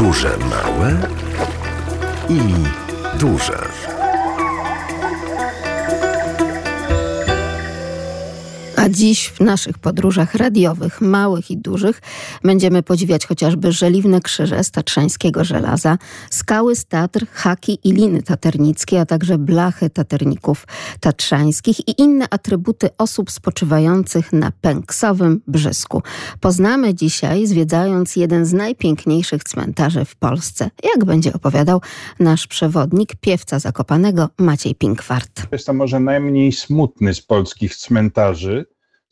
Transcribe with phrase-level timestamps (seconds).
[0.00, 0.96] Podróże małe
[2.28, 2.40] i
[3.18, 3.58] duże.
[8.90, 12.02] Dziś w naszych podróżach radiowych, małych i dużych,
[12.44, 15.98] będziemy podziwiać chociażby żeliwne krzyże z tatrzańskiego żelaza,
[16.30, 20.66] skały z Tatr, haki i liny taternickie, a także blachy taterników
[21.00, 26.02] tatrzańskich i inne atrybuty osób spoczywających na pęksowym brzysku.
[26.40, 30.70] Poznamy dzisiaj, zwiedzając jeden z najpiękniejszych cmentarzy w Polsce.
[30.94, 31.80] Jak będzie opowiadał
[32.18, 35.42] nasz przewodnik, piewca Zakopanego Maciej Pinkwart.
[35.52, 38.66] Jest to może najmniej smutny z polskich cmentarzy,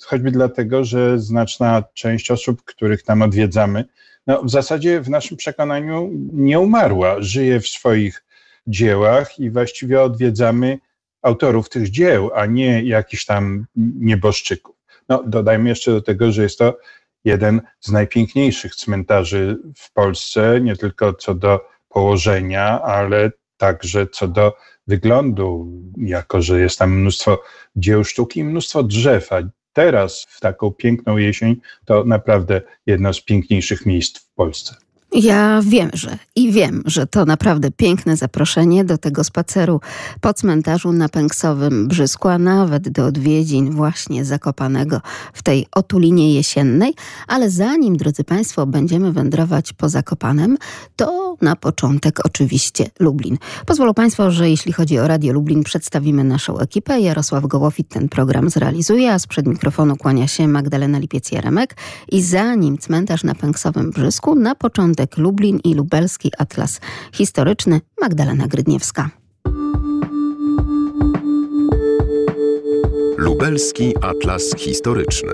[0.04, 3.84] choćby dlatego, że znaczna część osób, których tam odwiedzamy,
[4.26, 8.24] no w zasadzie w naszym przekonaniu nie umarła, żyje w swoich
[8.66, 10.78] dziełach i właściwie odwiedzamy
[11.22, 14.76] autorów tych dzieł, a nie jakichś tam nieboszczyków.
[15.08, 16.78] No, dodajmy jeszcze do tego, że jest to
[17.24, 24.52] jeden z najpiękniejszych cmentarzy w Polsce, nie tylko co do położenia, ale także co do
[24.86, 27.42] wyglądu, jako że jest tam mnóstwo
[27.77, 29.42] dzieł sztuki i mnóstwo drzew, a
[29.78, 34.88] teraz, w taką piękną jesień, to naprawdę jedno z piękniejszych miejsc w Polsce.
[35.12, 39.81] Ja wiem, że i wiem, że to naprawdę piękne zaproszenie do tego spaceru
[40.20, 45.01] po cmentarzu na Pęksowym Brzysku, a nawet do odwiedzin właśnie Zakopanego
[45.33, 46.95] w tej otulinie jesiennej.
[47.29, 50.59] Ale zanim, drodzy Państwo, będziemy wędrować po Zakopanem,
[50.97, 53.39] to na początek oczywiście Lublin.
[53.67, 57.01] Pozwolą Państwo, że jeśli chodzi o Radio Lublin, przedstawimy naszą ekipę.
[57.01, 61.67] Jarosław Gołofit ten program zrealizuje, a sprzed mikrofonu kłania się Magdalena Lipiec-Jaremek.
[62.12, 66.80] I zanim cmentarz na Pęksowym Brzysku, na początek Lublin i Lubelski Atlas
[67.12, 69.10] Historyczny Magdalena Grydniewska.
[73.18, 75.32] Lubelski Atlas Historyczny.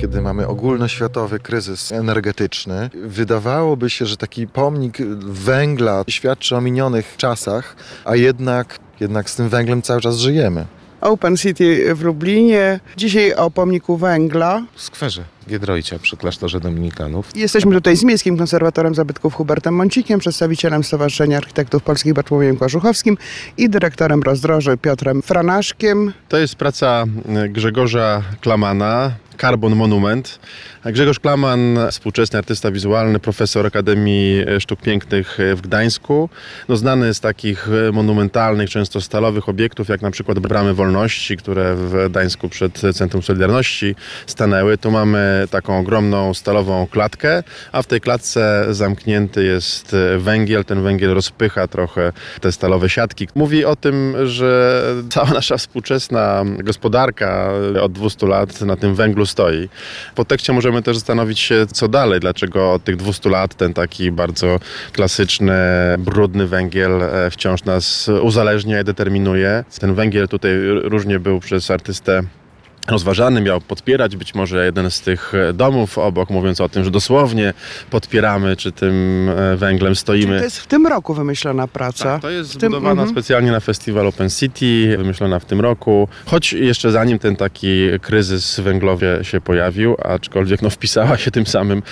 [0.00, 7.76] Kiedy mamy ogólnoświatowy kryzys energetyczny, wydawałoby się, że taki pomnik węgla świadczy o minionych czasach,
[8.04, 10.66] a jednak, jednak z tym węglem cały czas żyjemy.
[11.00, 12.80] Open City w Lublinie.
[12.96, 14.62] Dzisiaj o pomniku węgla.
[14.74, 17.30] W skwerze Giedroycia przy klasztorze Dominikanów.
[17.34, 23.18] Jesteśmy tutaj z Miejskim Konserwatorem Zabytków Hubertem Mącikiem, przedstawicielem Stowarzyszenia Architektów Polskich Bartłomiejem Kłaszuchowskim
[23.58, 26.12] i dyrektorem rozdroży Piotrem Franaszkiem.
[26.28, 27.04] To jest praca
[27.48, 30.38] Grzegorza Klamana, Carbon Monument.
[30.92, 36.28] Grzegorz Klaman, współczesny artysta wizualny, profesor Akademii Sztuk Pięknych w Gdańsku.
[36.68, 42.08] No, znany z takich monumentalnych, często stalowych obiektów, jak na przykład Bramy Wolności, które w
[42.10, 43.94] Gdańsku przed Centrum Solidarności
[44.26, 44.78] stanęły.
[44.78, 47.42] Tu mamy taką ogromną stalową klatkę,
[47.72, 50.64] a w tej klatce zamknięty jest węgiel.
[50.64, 53.28] Ten węgiel rozpycha trochę te stalowe siatki.
[53.34, 57.50] Mówi o tym, że cała nasza współczesna gospodarka
[57.82, 59.68] od 200 lat na tym węglu stoi.
[60.14, 64.12] Po tekście możemy też zastanowić się, co dalej, dlaczego od tych 200 lat ten taki
[64.12, 64.60] bardzo
[64.92, 65.54] klasyczny,
[65.98, 66.90] brudny węgiel
[67.30, 69.64] wciąż nas uzależnia i determinuje.
[69.80, 72.22] Ten węgiel tutaj różnie był przez artystę
[72.88, 77.54] rozważany, miał podpierać być może jeden z tych domów obok, mówiąc o tym, że dosłownie
[77.90, 80.26] podpieramy, czy tym węglem stoimy.
[80.26, 82.04] Czyli to jest w tym roku wymyślona praca.
[82.04, 83.10] Tak, to jest w tym, zbudowana mhm.
[83.10, 88.60] specjalnie na festiwal Open City, wymyślona w tym roku, choć jeszcze zanim ten taki kryzys
[88.60, 91.82] węglowy się pojawił, aczkolwiek no, wpisała się tym samym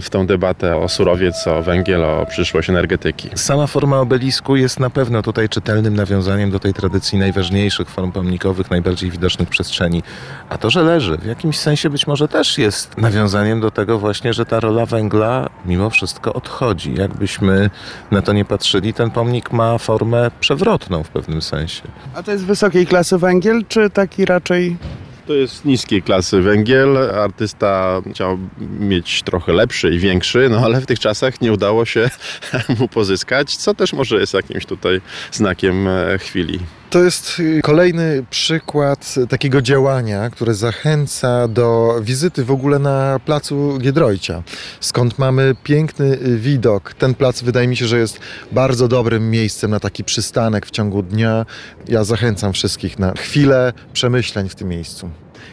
[0.00, 3.28] w tą debatę o surowiec, o węgiel, o przyszłość energetyki.
[3.34, 8.70] Sama forma obelisku jest na pewno tutaj czytelnym nawiązaniem do tej tradycji najważniejszych form pomnikowych,
[8.70, 10.02] najbardziej widocznych przestrzeni
[10.50, 14.32] a to, że leży, w jakimś sensie być może też jest nawiązaniem do tego właśnie,
[14.32, 16.94] że ta rola węgla mimo wszystko odchodzi.
[16.94, 17.70] Jakbyśmy
[18.10, 21.82] na to nie patrzyli, ten pomnik ma formę przewrotną w pewnym sensie.
[22.14, 24.76] A to jest wysokiej klasy węgiel, czy taki raczej
[25.26, 26.98] To jest niskiej klasy węgiel.
[26.98, 28.38] Artysta chciał
[28.80, 32.10] mieć trochę lepszy i większy, no ale w tych czasach nie udało się
[32.78, 35.00] mu pozyskać, co też może jest jakimś tutaj
[35.32, 36.58] znakiem e, chwili.
[36.90, 43.78] To jest y, kolejny przykład takiego działania, które zachęca do wizyty w ogóle na placu
[43.78, 44.42] Giedroycia,
[44.80, 46.94] skąd mamy piękny y, widok.
[46.94, 48.20] Ten plac wydaje mi się, że jest
[48.52, 51.46] bardzo dobrym miejscem na taki przystanek w ciągu dnia.
[51.88, 55.10] Ja zachęcam wszystkich na chwilę przemyśleń w tym miejscu.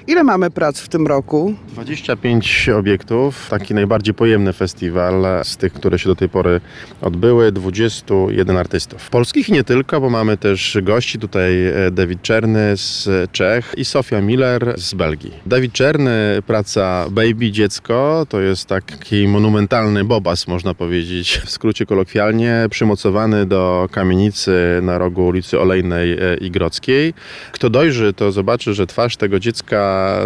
[0.08, 1.54] Ile mamy prac w tym roku?
[1.70, 6.62] 25 obiektów, taki najbardziej pojemny festiwal z tych, które się do tej pory
[7.02, 9.10] odbyły, 21 artystów.
[9.10, 13.86] Polskich i nie tylko, bo mamy też gości, tutaj e, Dawid Czerny z Czech i
[13.86, 15.34] Sofia Miller z Belgii.
[15.46, 22.66] Dawid Czerny, praca Baby Dziecko, to jest taki monumentalny bobas, można powiedzieć, w skrócie kolokwialnie,
[22.70, 27.14] przymocowany do kamienicy na rogu ulicy Olejnej e, i Grodzkiej.
[27.52, 29.77] Kto dojrzy, to zobaczy, że twarz tego dziecka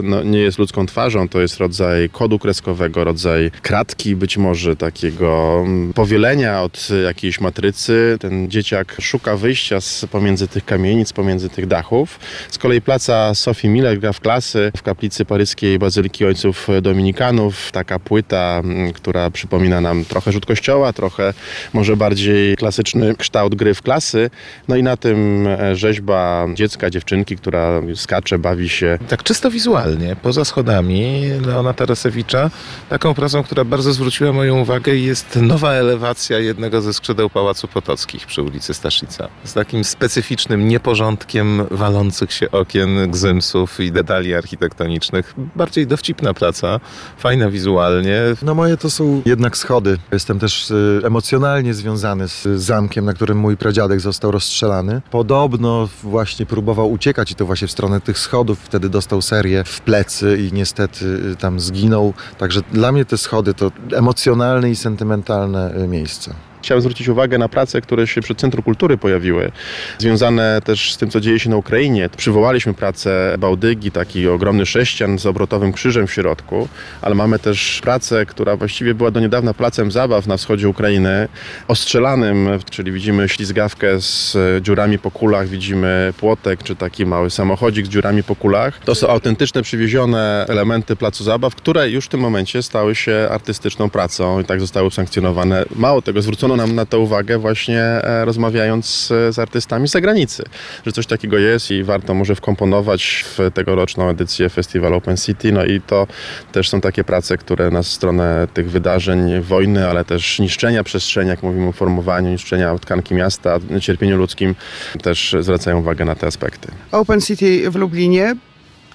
[0.03, 5.61] No, nie jest ludzką twarzą, to jest rodzaj kodu kreskowego, rodzaj kratki być może takiego
[5.65, 8.17] mm, powielenia od jakiejś matrycy.
[8.19, 12.19] Ten dzieciak szuka wyjścia z pomiędzy tych kamienic, pomiędzy tych dachów.
[12.49, 17.71] Z kolei placa Sophie Miller gra w klasy w kaplicy paryskiej Bazyliki Ojców Dominikanów.
[17.71, 21.33] Taka płyta, mm, która przypomina nam trochę rzut kościoła, trochę
[21.73, 24.29] może bardziej klasyczny kształt gry w klasy.
[24.67, 28.99] No i na tym e, rzeźba dziecka, dziewczynki, która skacze, bawi się.
[29.07, 32.49] Tak czysto wizualnie, poza schodami Leona Tarasewicza,
[32.89, 38.25] taką pracą, która bardzo zwróciła moją uwagę jest nowa elewacja jednego ze skrzydeł Pałacu Potockich
[38.25, 39.27] przy ulicy Staszica.
[39.43, 45.33] Z takim specyficznym nieporządkiem walących się okien, gzymsów i detali architektonicznych.
[45.55, 46.79] Bardziej dowcipna praca,
[47.17, 48.21] fajna wizualnie.
[48.41, 49.97] No moje to są jednak schody.
[50.11, 55.01] Jestem też y, emocjonalnie związany z zamkiem, na którym mój pradziadek został rozstrzelany.
[55.11, 58.59] Podobno właśnie próbował uciekać i to właśnie w stronę tych schodów.
[58.59, 62.13] Wtedy dostał serię w plecy i niestety y, tam zginął.
[62.37, 66.33] Także dla mnie te schody to emocjonalne i sentymentalne y, miejsce.
[66.61, 69.51] Chciałem zwrócić uwagę na prace, które się przy Centrum Kultury pojawiły,
[69.97, 72.09] związane też z tym, co dzieje się na Ukrainie.
[72.17, 76.67] Przywołaliśmy pracę Bałdygi, taki ogromny sześcian z obrotowym krzyżem w środku,
[77.01, 81.27] ale mamy też pracę, która właściwie była do niedawna placem zabaw na wschodzie Ukrainy,
[81.67, 87.89] ostrzelanym, czyli widzimy ślizgawkę z dziurami po kulach, widzimy płotek, czy taki mały samochodzik z
[87.89, 88.79] dziurami po kulach.
[88.85, 93.89] To są autentyczne, przywiezione elementy placu zabaw, które już w tym momencie stały się artystyczną
[93.89, 95.65] pracą i tak zostały usankcjonowane.
[95.75, 100.43] Mało tego, zwrócono nam na to uwagę właśnie e, rozmawiając z, z artystami z zagranicy,
[100.85, 105.51] że coś takiego jest i warto może wkomponować w tegoroczną edycję Festiwalu Open City.
[105.51, 106.07] No i to
[106.51, 111.29] też są takie prace, które nas w stronę tych wydarzeń, wojny, ale też niszczenia przestrzeni,
[111.29, 114.55] jak mówimy o formowaniu, niszczenia tkanki miasta, cierpieniu ludzkim,
[115.01, 116.67] też zwracają uwagę na te aspekty.
[116.91, 118.35] Open City w Lublinie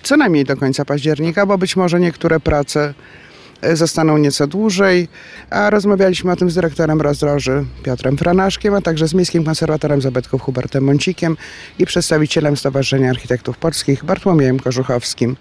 [0.06, 2.94] co najmniej do końca października, bo być może niektóre prace e,
[3.72, 5.08] zostaną nieco dłużej,
[5.50, 10.42] a rozmawialiśmy o tym z dyrektorem rozdroży Piotrem Franaszkiem, a także z miejskim konserwatorem zabytków
[10.42, 11.36] Hubertem Mącikiem
[11.78, 15.36] i przedstawicielem Stowarzyszenia Architektów Polskich Bartłomiejem Korzuchowskim.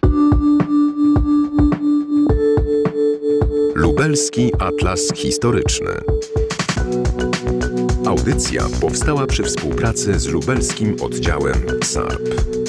[3.75, 5.91] Lubelski Atlas Historyczny.
[8.07, 12.64] Audycja powstała przy współpracy z lubelskim oddziałem SARP.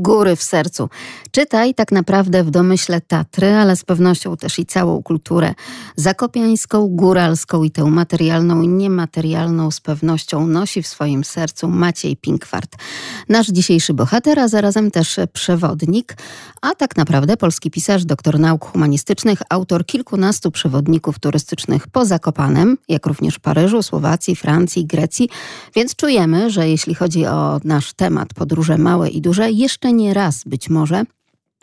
[0.00, 0.88] Góry w sercu.
[1.32, 5.54] Czytaj tak naprawdę w domyśle Tatry, ale z pewnością też i całą kulturę
[5.96, 12.76] zakopiańską, góralską i tę materialną i niematerialną z pewnością nosi w swoim sercu Maciej Pinkwart.
[13.28, 16.16] Nasz dzisiejszy bohater, a zarazem też przewodnik,
[16.62, 23.06] a tak naprawdę polski pisarz, doktor nauk humanistycznych, autor kilkunastu przewodników turystycznych po Zakopanem, jak
[23.06, 25.28] również Paryżu, Słowacji, Francji, Grecji,
[25.74, 30.44] więc czujemy, że jeśli chodzi o nasz temat podróże małe i duże, jeszcze nie raz
[30.46, 31.04] być może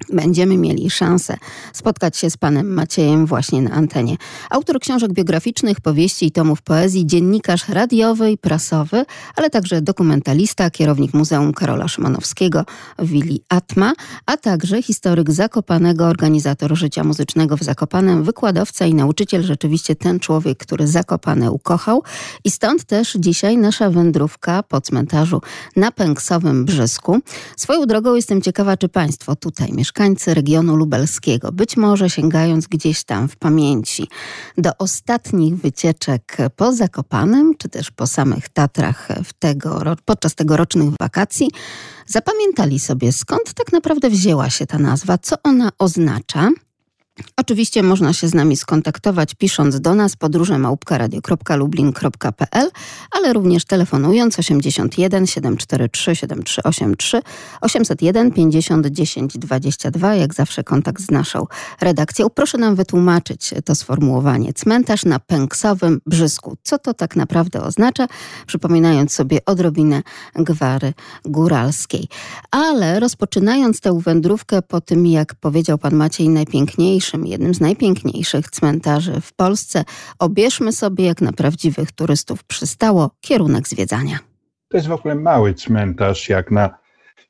[0.10, 1.38] będziemy mieli szansę
[1.74, 4.18] spotkać się z panem Maciejem właśnie na antenie.
[4.50, 9.06] Autor książek biograficznych, powieści i tomów poezji, dziennikarz radiowy i prasowy,
[9.36, 12.66] ale także dokumentalista, kierownik Muzeum Karola Szymanowskiego
[13.00, 13.94] w Willi Atma,
[14.26, 20.58] a także historyk Zakopanego, organizator życia muzycznego w Zakopanem, wykładowca i nauczyciel, rzeczywiście ten człowiek,
[20.58, 22.04] który Zakopane ukochał
[22.44, 25.42] i stąd też dzisiaj nasza wędrówka po cmentarzu
[25.76, 27.20] na Pęksowym Brzysku.
[27.58, 33.04] Swoją drogą jestem ciekawa, czy państwo tutaj mieszkają mieszkańcy regionu lubelskiego, być może sięgając gdzieś
[33.04, 34.08] tam w pamięci
[34.58, 41.52] do ostatnich wycieczek po Zakopanem, czy też po samych Tatrach w tego, podczas tegorocznych wakacji,
[42.08, 46.50] zapamiętali sobie skąd tak naprawdę wzięła się ta nazwa, co ona oznacza.
[47.38, 52.70] Oczywiście można się z nami skontaktować pisząc do nas podróżemałpka.radio.lublin.pl,
[53.12, 57.22] ale również telefonując 81 743 7383
[57.62, 61.46] 801 50 10 22, jak zawsze kontakt z naszą
[61.82, 62.30] redakcją.
[62.30, 66.58] Proszę nam wytłumaczyć to sformułowanie cmentarz na Pęksowym Brzysku.
[66.64, 68.08] Co to tak naprawdę oznacza?
[68.48, 70.04] Przypominając sobie odrobinę
[70.36, 70.94] gwary
[71.26, 72.08] góralskiej.
[72.52, 79.22] Ale rozpoczynając tę wędrówkę po tym, jak powiedział pan Maciej, najpiękniejszy jednym z najpiękniejszych cmentarzy
[79.22, 79.84] w Polsce.
[80.20, 84.20] Obierzmy sobie, jak na prawdziwych turystów przystało, kierunek zwiedzania.
[84.70, 86.78] To jest w ogóle mały cmentarz, jak na,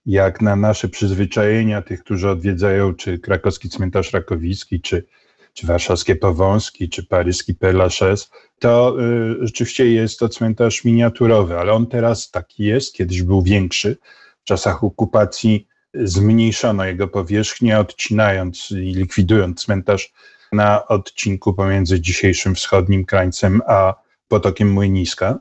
[0.05, 5.05] jak na nasze przyzwyczajenia tych, którzy odwiedzają czy krakowski cmentarz rakowicki, czy,
[5.53, 8.27] czy warszawskie Powązki, czy paryski Père Lachaise,
[8.59, 8.97] to
[9.41, 13.97] y, rzeczywiście jest to cmentarz miniaturowy, ale on teraz taki jest, kiedyś był większy.
[14.41, 15.66] W czasach okupacji
[16.03, 20.13] zmniejszono jego powierzchnię, odcinając i likwidując cmentarz
[20.51, 23.93] na odcinku pomiędzy dzisiejszym wschodnim krańcem a
[24.27, 25.39] potokiem Młyniska.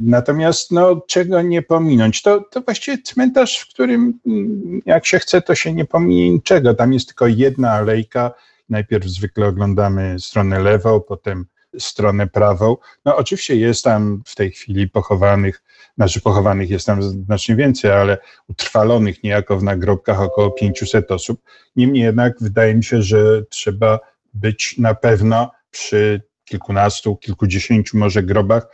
[0.00, 2.22] Natomiast no, czego nie pominąć?
[2.22, 6.74] To, to właściwie cmentarz, w którym mm, jak się chce, to się nie pominie niczego.
[6.74, 8.34] Tam jest tylko jedna alejka.
[8.68, 11.46] Najpierw zwykle oglądamy stronę lewą, potem
[11.78, 12.76] stronę prawą.
[13.04, 15.62] No oczywiście jest tam w tej chwili pochowanych,
[15.96, 21.42] znaczy pochowanych jest tam znacznie więcej, ale utrwalonych niejako w nagrobkach około 500 osób.
[21.76, 23.98] Niemniej jednak wydaje mi się, że trzeba
[24.34, 28.66] być na pewno przy kilkunastu, kilkudziesięciu może grobach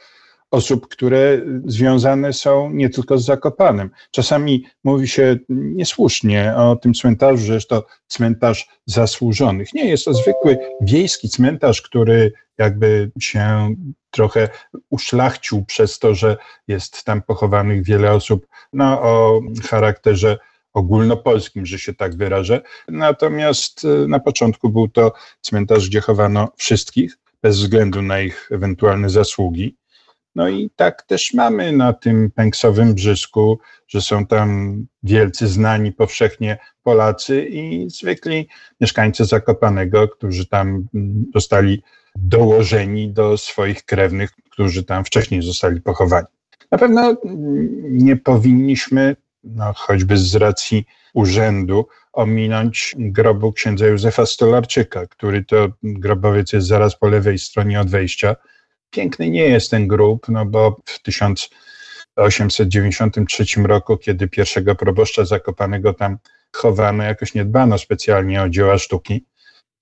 [0.50, 3.90] osób, które związane są nie tylko z Zakopanem.
[4.10, 9.74] Czasami mówi się niesłusznie o tym cmentarzu, że to cmentarz zasłużonych.
[9.74, 13.74] Nie, jest to zwykły wiejski cmentarz, który jakby się
[14.10, 14.48] trochę
[14.90, 16.36] uszlachcił przez to, że
[16.68, 20.38] jest tam pochowanych wiele osób no, o charakterze
[20.72, 22.62] ogólnopolskim, że się tak wyrażę.
[22.88, 29.10] Natomiast e, na początku był to cmentarz, gdzie chowano wszystkich, bez względu na ich ewentualne
[29.10, 29.76] zasługi.
[30.36, 36.58] No i tak też mamy na tym pęksowym brzysku, że są tam wielcy, znani powszechnie
[36.82, 38.48] Polacy i zwykli
[38.80, 40.86] mieszkańcy Zakopanego, którzy tam
[41.34, 41.82] zostali
[42.16, 46.26] dołożeni do swoich krewnych, którzy tam wcześniej zostali pochowani.
[46.70, 47.16] Na pewno
[47.82, 56.52] nie powinniśmy, no, choćby z racji urzędu, ominąć grobu księdza Józefa Stolarczyka, który to grobowiec
[56.52, 58.36] jest zaraz po lewej stronie od wejścia.
[58.90, 66.18] Piękny nie jest ten grób, no bo w 1893 roku, kiedy pierwszego proboszcza Zakopanego tam
[66.56, 69.24] chowano, jakoś nie dbano specjalnie o dzieła sztuki.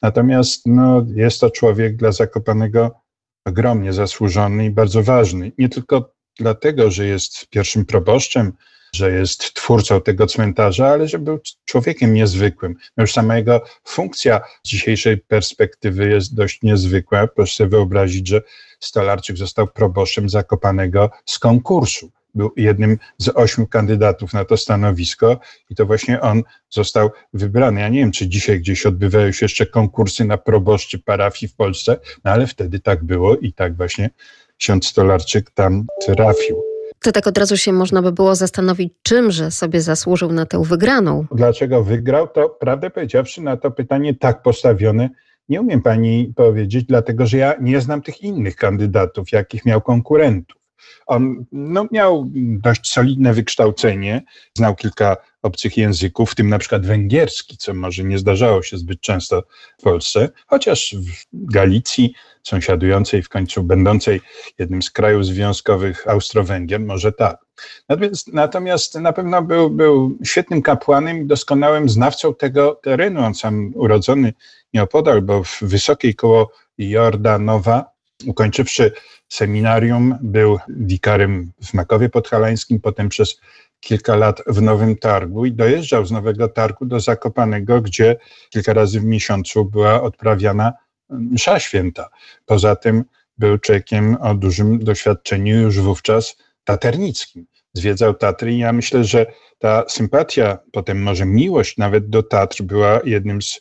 [0.03, 3.01] Natomiast no, jest to człowiek dla Zakopanego
[3.45, 5.53] ogromnie zasłużony i bardzo ważny.
[5.59, 8.53] Nie tylko dlatego, że jest pierwszym proboszczem,
[8.95, 12.75] że jest twórcą tego cmentarza, ale że był człowiekiem niezwykłym.
[12.97, 17.27] No już sama jego funkcja z dzisiejszej perspektywy jest dość niezwykła.
[17.27, 18.43] Proszę sobie wyobrazić, że
[18.81, 25.75] Stolarczyk został proboszczem Zakopanego z konkursu był jednym z ośmiu kandydatów na to stanowisko i
[25.75, 27.81] to właśnie on został wybrany.
[27.81, 31.97] Ja nie wiem, czy dzisiaj gdzieś odbywają się jeszcze konkursy na proboszczy parafii w Polsce,
[32.25, 34.11] no ale wtedy tak było i tak właśnie
[34.59, 36.74] ksiądz Stolarczyk tam trafił.
[37.05, 41.27] To tak od razu się można by było zastanowić, czymże sobie zasłużył na tę wygraną.
[41.35, 42.29] Dlaczego wygrał?
[42.29, 45.11] To prawdę powiedziawszy, na to pytanie tak postawione
[45.49, 50.64] nie umiem pani powiedzieć, dlatego że ja nie znam tych innych kandydatów, jakich miał konkurentów.
[51.07, 54.23] On no, miał dość solidne wykształcenie,
[54.55, 59.01] znał kilka obcych języków, w tym na przykład węgierski, co może nie zdarzało się zbyt
[59.01, 59.43] często
[59.79, 64.21] w Polsce, chociaż w Galicji, sąsiadującej w końcu, będącej
[64.59, 67.45] jednym z krajów związkowych Austro-Węgier, może tak.
[67.89, 73.21] Natomiast, natomiast na pewno był, był świetnym kapłanem i doskonałym znawcą tego terenu.
[73.21, 74.33] On sam urodzony
[74.75, 77.94] nieopodal, bo w Wysokiej koło Jordanowa,
[78.27, 78.93] ukończywszy
[79.29, 83.41] seminarium, był wikarym w Makowie Podhalańskim, potem przez
[83.81, 88.17] kilka lat w Nowym Targu i dojeżdżał z Nowego Targu do Zakopanego, gdzie
[88.51, 90.73] kilka razy w miesiącu była odprawiana
[91.11, 92.09] msza święta.
[92.47, 93.05] Poza tym
[93.39, 97.47] był człowiekiem o dużym doświadczeniu już wówczas taternickim.
[97.73, 99.27] Zwiedzał Tatry i ja myślę, że
[99.59, 103.61] ta sympatia, potem może miłość nawet do Tatr była jednym z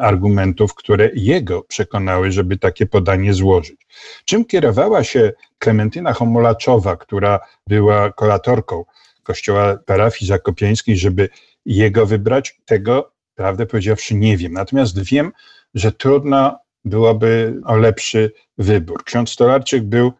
[0.00, 3.86] argumentów, które jego przekonały, żeby takie podanie złożyć.
[4.24, 8.84] Czym kierowała się Klementyna Homolaczowa, która była kolatorką
[9.22, 11.28] kościoła parafii zakopiańskiej, żeby
[11.66, 12.60] jego wybrać?
[12.64, 14.52] Tego, prawdę powiedziawszy, nie wiem.
[14.52, 15.32] Natomiast wiem,
[15.74, 19.04] że trudno byłoby o lepszy wybór.
[19.04, 20.12] Ksiądz Stolarczyk był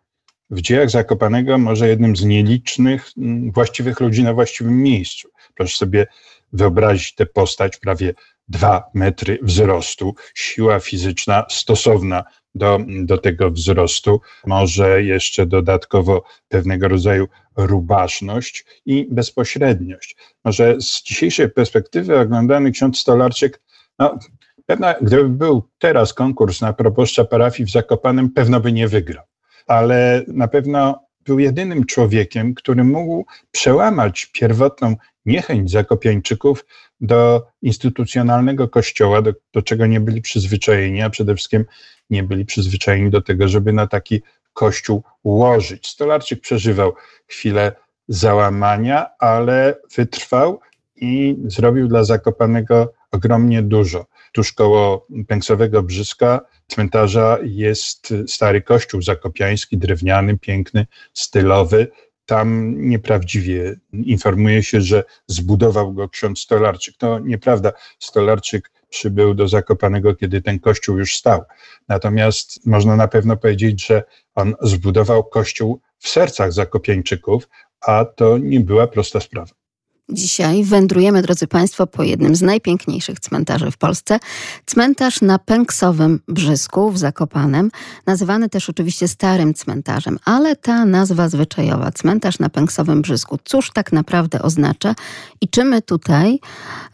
[0.51, 5.29] w dziejach Zakopanego może jednym z nielicznych mm, właściwych ludzi na właściwym miejscu.
[5.55, 6.07] Proszę sobie
[6.53, 8.15] wyobrazić tę postać prawie
[8.49, 12.25] dwa metry wzrostu, siła fizyczna stosowna
[12.55, 20.17] do, do tego wzrostu, może jeszcze dodatkowo pewnego rodzaju rubaszność i bezpośredniość.
[20.45, 23.61] Może z dzisiejszej perspektywy oglądany ksiądz Stolarczyk,
[23.99, 24.19] no,
[24.67, 29.25] pewno gdyby był teraz konkurs na proboszcza parafii w Zakopanem, pewno by nie wygrał.
[29.67, 34.97] Ale na pewno był jedynym człowiekiem, który mógł przełamać pierwotną
[35.27, 36.65] niechęć Zakopiańczyków
[37.07, 41.65] do instytucjonalnego kościoła, do, do czego nie byli przyzwyczajeni, a przede wszystkim
[42.11, 45.89] nie byli przyzwyczajeni do tego, żeby na taki kościół łożyć.
[45.89, 46.93] Stolarczyk przeżywał
[47.27, 47.73] chwilę
[48.09, 50.61] załamania, ale wytrwał
[50.97, 54.07] i zrobił dla Zakopanego ogromnie dużo.
[54.33, 61.89] Tuż koło Pęksowego Brzyska cmentarza jest stary kościół zakopiański, drewniany, piękny, stylowy,
[62.27, 66.97] tam nieprawdziwie informuje się, że zbudował go ksiądz Stolarczyk.
[66.97, 67.73] To nieprawda.
[67.99, 71.43] Stolarczyk przybył do Zakopanego, kiedy ten kościół już stał.
[71.89, 74.03] Natomiast można na pewno powiedzieć, że
[74.35, 77.49] on zbudował kościół w sercach Zakopieńczyków,
[77.81, 79.64] a to nie była prosta sprawa.
[80.09, 84.19] Dzisiaj wędrujemy, drodzy Państwo, po jednym z najpiękniejszych cmentarzy w Polsce.
[84.67, 87.71] Cmentarz na Pęksowym Brzysku w Zakopanem,
[88.07, 93.93] nazywany też oczywiście Starym Cmentarzem, ale ta nazwa zwyczajowa, cmentarz na Pęksowym Brzysku, cóż tak
[93.93, 94.95] naprawdę oznacza
[95.41, 96.39] i czy my tutaj,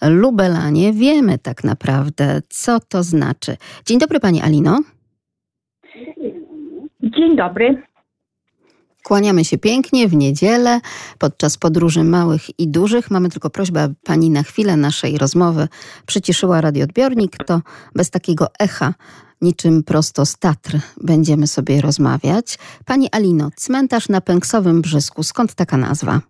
[0.03, 3.57] lubelanie, wiemy tak naprawdę, co to znaczy.
[3.87, 4.81] Dzień dobry Pani Alino.
[7.03, 7.83] Dzień dobry.
[9.05, 10.81] Kłaniamy się pięknie w niedzielę
[11.19, 13.11] podczas podróży małych i dużych.
[13.11, 15.69] Mamy tylko prośbę, aby pani na chwilę naszej rozmowy
[16.07, 17.37] przyciszyła radioodbiornik.
[17.37, 17.61] To
[17.95, 18.95] bez takiego echa,
[19.43, 20.71] niczym prosto z Tatr,
[21.03, 22.59] będziemy sobie rozmawiać.
[22.87, 25.23] Pani Alino, cmentarz na Pęksowym Brzysku.
[25.23, 26.21] Skąd taka nazwa?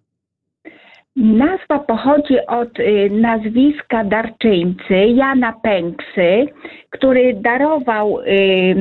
[1.17, 6.47] Nazwa pochodzi od y, nazwiska darczyńcy Jana Pęksy,
[6.91, 8.25] który darował y,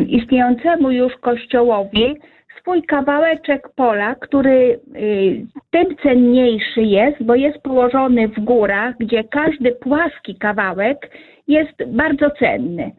[0.10, 2.16] istniejącemu już kościołowi
[2.60, 9.72] swój kawałeczek pola, który y, tym cenniejszy jest, bo jest położony w górach, gdzie każdy
[9.72, 11.12] płaski kawałek
[11.48, 12.92] jest bardzo cenny.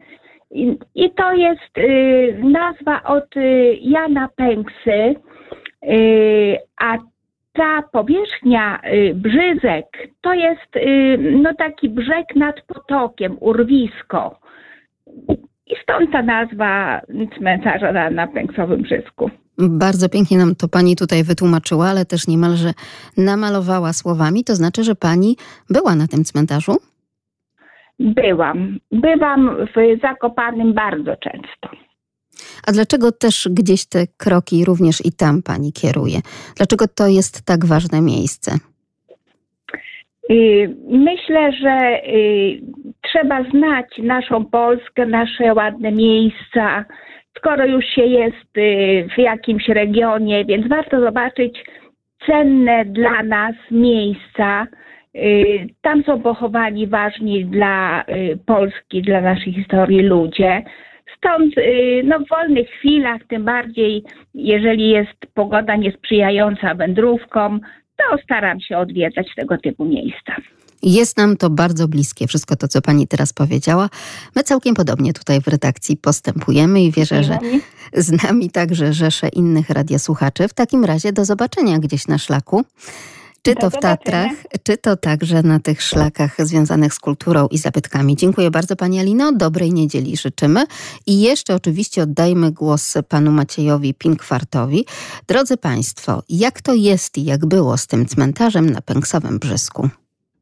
[0.95, 5.15] I, to jest y, nazwa od y, Jana Pęksy,
[6.81, 6.97] a
[7.53, 8.81] ta powierzchnia
[9.13, 9.85] brzyzek
[10.21, 10.71] to jest
[11.19, 14.39] no taki brzeg nad potokiem, urwisko.
[15.71, 17.01] I stąd ta nazwa
[17.37, 19.29] cmentarza na, na Pęksowym Brzysku.
[19.57, 22.71] Bardzo pięknie nam to pani tutaj wytłumaczyła, ale też niemalże
[23.17, 24.43] namalowała słowami.
[24.43, 25.37] To znaczy, że pani
[25.69, 26.75] była na tym cmentarzu?
[27.99, 28.77] Byłam.
[28.91, 31.69] Bywam w Zakopanym bardzo często.
[32.67, 36.19] A dlaczego też gdzieś te kroki również i tam pani kieruje?
[36.55, 38.51] Dlaczego to jest tak ważne miejsce?
[40.31, 42.61] Y, Myślę, że y,
[43.01, 46.85] trzeba znać naszą Polskę, nasze ładne miejsca,
[47.37, 51.63] skoro już się jest y, w jakimś regionie, więc warto zobaczyć
[52.25, 54.67] cenne dla nas miejsca.
[55.81, 58.05] Tam są pochowani ważni dla
[58.45, 60.63] Polski, dla naszej historii ludzie.
[61.17, 61.55] Stąd
[62.03, 67.59] no, w wolnych chwilach, tym bardziej jeżeli jest pogoda niesprzyjająca wędrówkom,
[68.09, 70.35] to staram się odwiedzać tego typu miejsca.
[70.83, 73.89] Jest nam to bardzo bliskie, wszystko to, co pani teraz powiedziała.
[74.35, 77.37] My całkiem podobnie tutaj w redakcji postępujemy i wierzę, że
[77.93, 80.47] z nami także rzesze innych radiosłuchaczy.
[80.47, 82.63] W takim razie do zobaczenia gdzieś na szlaku.
[83.43, 84.31] Czy to w Tatrach,
[84.63, 88.15] czy to także na tych szlakach związanych z kulturą i zabytkami.
[88.15, 90.63] Dziękuję bardzo Pani Alino, dobrej niedzieli życzymy.
[91.07, 94.85] I jeszcze oczywiście oddajmy głos Panu Maciejowi Pinkwartowi.
[95.27, 99.89] Drodzy Państwo, jak to jest i jak było z tym cmentarzem na Pęksowym Brzysku?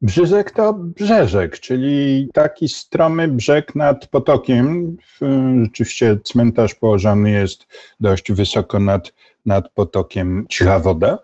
[0.02, 4.96] Brzyzek to brzeżek, czyli taki stromy brzeg nad potokiem.
[5.62, 7.66] Rzeczywiście cmentarz położony jest
[8.00, 9.12] dość wysoko nad,
[9.46, 11.18] nad potokiem Cicha Woda.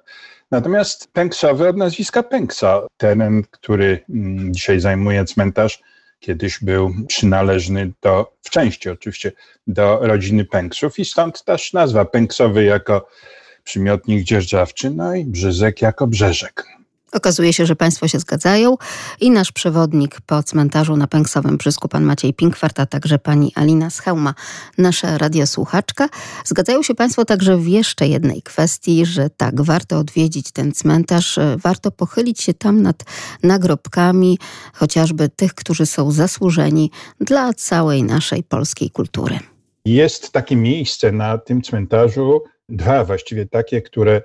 [0.50, 5.82] Natomiast Pęksowy od nazwiska Pęksa, teren, który mm, dzisiaj zajmuje cmentarz,
[6.20, 9.32] kiedyś był przynależny do, w części oczywiście,
[9.66, 13.08] do rodziny Pęksów i stąd też nazwa Pęksowy jako
[13.64, 16.75] przymiotnik dzierżawczy, no i Brzyzek jako brzeżek.
[17.12, 18.76] Okazuje się, że Państwo się zgadzają
[19.20, 23.90] i nasz przewodnik po cmentarzu na Pęksowym Brzysku, pan Maciej Pinkwart, a także pani Alina
[23.90, 24.34] Schełma,
[24.78, 26.08] nasza radiosłuchaczka.
[26.44, 31.56] Zgadzają się Państwo także w jeszcze jednej kwestii, że tak, warto odwiedzić ten cmentarz, e,
[31.62, 33.04] warto pochylić się tam nad
[33.42, 34.38] nagrobkami,
[34.72, 36.90] chociażby tych, którzy są zasłużeni
[37.20, 39.38] dla całej naszej polskiej kultury.
[39.84, 44.22] Jest takie miejsce na tym cmentarzu, dwa właściwie takie, które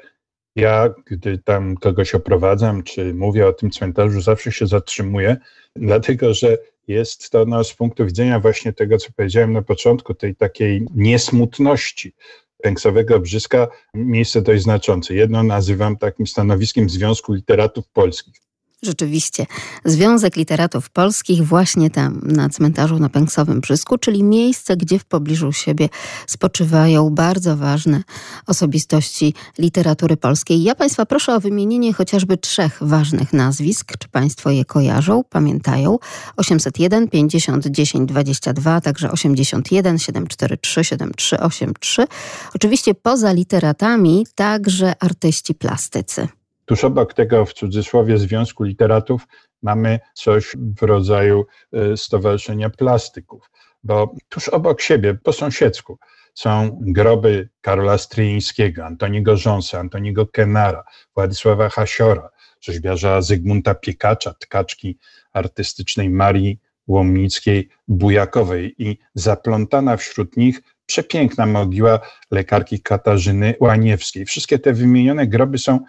[0.56, 5.38] ja, gdy tam kogoś oprowadzam, czy mówię o tym cmentarzu, zawsze się zatrzymuję,
[5.76, 10.36] dlatego że jest to no, z punktu widzenia właśnie tego, co powiedziałem na początku, tej
[10.36, 12.14] takiej niesmutności
[12.62, 15.14] Pęksowego Brzyska, miejsce dość znaczące.
[15.16, 18.51] Jedno nazywam takim stanowiskiem Związku Literatów Polskich.
[18.84, 19.46] Rzeczywiście,
[19.86, 25.52] Związek Literatów Polskich właśnie tam na cmentarzu na Pęksowym Brzysku, czyli miejsce, gdzie w pobliżu
[25.52, 25.90] siebie
[26.28, 28.04] spoczywają bardzo ważne
[28.48, 30.64] osobistości literatury polskiej.
[30.64, 33.98] Ja Państwa proszę o wymienienie chociażby trzech ważnych nazwisk.
[34.00, 35.98] Czy Państwo je kojarzą, pamiętają?
[36.38, 42.08] 801 50 10 22, a także 81 743 7383.
[42.56, 46.28] Oczywiście poza literatami także artyści plastycy.
[46.72, 49.28] Tuż obok tego, w cudzysłowie, Związku Literatów
[49.62, 51.46] mamy coś w rodzaju
[51.94, 53.52] y, Stowarzyszenia Plastyków,
[53.84, 55.98] bo tuż obok siebie, po sąsiedzku,
[56.34, 60.84] są groby Karola Stryjeńskiego, Antoniego Rząsa, Antoniego Kenara,
[61.16, 62.30] Władysława Hasiora,
[62.62, 64.98] rzeźbiarza Zygmunta Piekacza, tkaczki
[65.34, 72.00] artystycznej Marii Łomnickiej Bujakowej i zaplątana wśród nich przepiękna mogiła
[72.32, 74.26] lekarki Katarzyny Łaniewskiej.
[74.26, 75.80] Wszystkie te wymienione groby są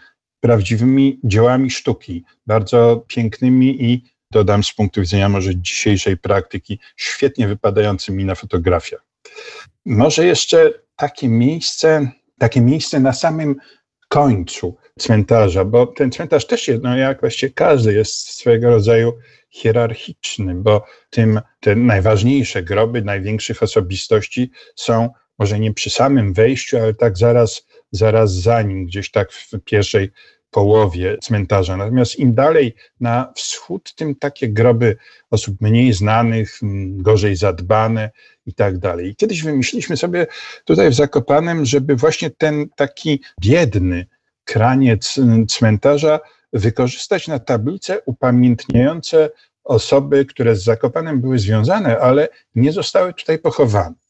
[0.43, 8.25] prawdziwymi dziełami sztuki, bardzo pięknymi i dodam z punktu widzenia może dzisiejszej praktyki, świetnie wypadającymi
[8.25, 9.05] na fotografiach.
[9.85, 13.57] Może jeszcze takie miejsce, takie miejsce na samym
[14.09, 19.13] końcu cmentarza, bo ten cmentarz też jest, no jak właściwie każdy, jest swego rodzaju
[19.51, 26.95] hierarchiczny, bo tym te najważniejsze groby największych osobistości są może nie przy samym wejściu, ale
[26.95, 30.11] tak zaraz, zaraz za nim, gdzieś tak w pierwszej
[30.51, 31.77] połowie cmentarza.
[31.77, 34.97] Natomiast im dalej na wschód, tym takie groby
[35.31, 38.11] osób mniej znanych, gorzej zadbane
[38.47, 39.09] i tak dalej.
[39.09, 40.27] I kiedyś wymyśliliśmy sobie
[40.65, 44.07] tutaj w Zakopanem, żeby właśnie ten taki biedny
[44.45, 46.21] kraniec cmentarza
[46.53, 49.31] wykorzystać na tablice upamiętniające
[49.65, 54.02] osoby, które z Zakopanem były związane, ale nie zostały tutaj pochowane.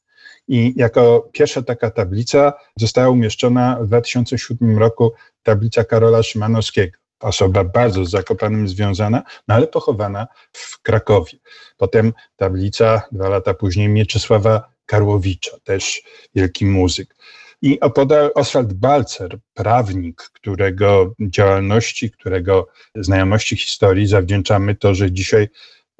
[0.48, 6.98] I jako pierwsza taka tablica została umieszczona w 2007 roku tablica Karola Szymanowskiego.
[7.20, 11.38] Osoba bardzo z Zakopanem związana, no ale pochowana w Krakowie.
[11.76, 16.02] Potem tablica dwa lata później Mieczysława Karłowicza, też
[16.34, 17.14] wielki muzyk.
[17.62, 25.48] I opodal Oswald Balcer, prawnik, którego działalności, którego znajomości historii zawdzięczamy to, że dzisiaj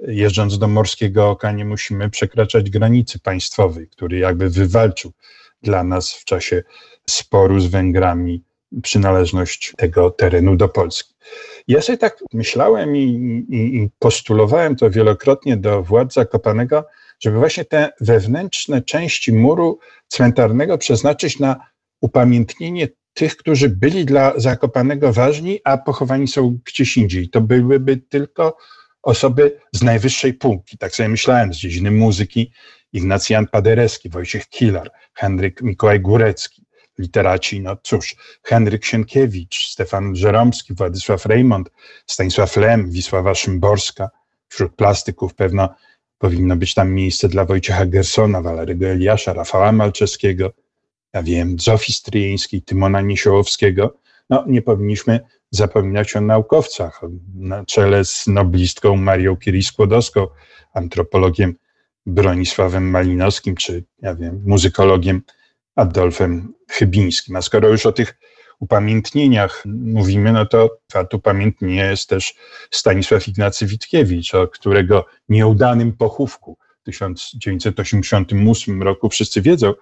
[0.08, 5.12] jeżdżąc do Morskiego Oka nie musimy przekraczać granicy państwowej, który jakby wywalczył
[5.62, 6.62] dla nas w czasie
[7.10, 8.44] sporu z Węgrami
[8.82, 11.14] przynależność tego terenu do Polski.
[11.68, 13.02] Ja sobie tak myślałem i,
[13.48, 16.84] i, i postulowałem to wielokrotnie do władz Zakopanego,
[17.20, 21.56] żeby właśnie te wewnętrzne części muru cmentarnego przeznaczyć na
[22.00, 27.28] upamiętnienie tych, którzy byli dla Zakopanego ważni, a pochowani są gdzieś indziej.
[27.28, 28.56] To byłyby tylko
[29.02, 30.78] osoby z najwyższej półki.
[30.78, 32.52] Tak sobie myślałem z dziedziny muzyki.
[32.92, 36.64] Ignacy Jan Paderewski, Wojciech Kilar, Henryk Mikołaj Górecki,
[36.98, 41.70] literaci, no cóż, Henryk Sienkiewicz, Stefan Żeromski, Władysław Reymont,
[42.06, 44.10] Stanisław Lem, Wisława Szymborska.
[44.48, 45.74] Wśród plastyków pewno
[46.18, 50.52] powinno być tam miejsce dla Wojciecha Gersona, Walerego Eliasza, Rafała Malczewskiego,
[51.12, 53.98] ja wiem, Zofii Stryjeńskiej, Tymona Niesiołowskiego.
[54.30, 55.20] No, nie powinniśmy
[55.52, 57.00] zapominać o naukowcach,
[57.34, 60.26] na czele z noblistką Marią Curie-Skłodowską,
[60.74, 61.54] antropologiem
[62.06, 65.22] Bronisławem Malinowskim, czy, ja wiem, muzykologiem
[65.76, 67.36] Adolfem Chybińskim.
[67.36, 68.18] A skoro już o tych
[68.60, 72.34] upamiętnieniach mówimy, no to fakt upamiętnienia jest też
[72.70, 79.74] Stanisław Ignacy Witkiewicz, o którego nieudanym pochówku w 1988 roku wszyscy wiedzą,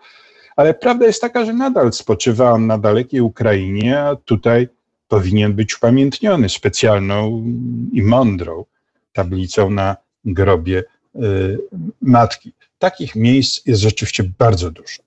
[0.57, 4.69] ale prawda jest taka, że nadal spoczywa on na dalekiej Ukrainie, a tutaj
[5.11, 7.45] powinien być upamiętniony specjalną
[7.93, 8.65] i mądrą
[9.13, 10.85] tablicą na grobie
[11.17, 11.59] y,
[12.01, 12.53] matki.
[12.79, 15.03] Takich miejsc jest rzeczywiście bardzo dużo.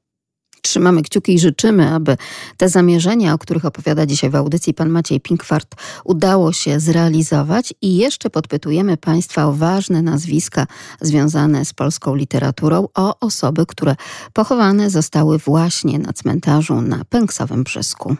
[0.62, 2.18] Trzymamy kciuki i życzymy, aby
[2.58, 7.98] te zamierzenia, o których opowiada dzisiaj w audycji pan Maciej Pinkwart, udało się zrealizować i
[7.98, 10.68] jeszcze podpytujemy Państwa o ważne nazwiska
[11.02, 13.96] związane z polską literaturą, o osoby, które
[14.34, 18.16] pochowane zostały właśnie na cmentarzu na Pęksowym Brzysku.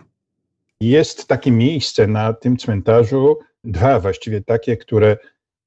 [0.84, 5.18] Jest takie miejsce na tym cmentarzu, dwa właściwie takie, które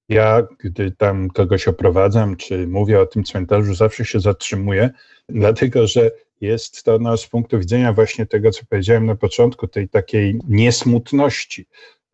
[0.09, 4.91] ja, gdy tam kogoś oprowadzam, czy mówię o tym cmentarzu, zawsze się zatrzymuję,
[5.29, 9.89] dlatego że jest to no, z punktu widzenia właśnie tego, co powiedziałem na początku, tej
[9.89, 11.67] takiej niesmutności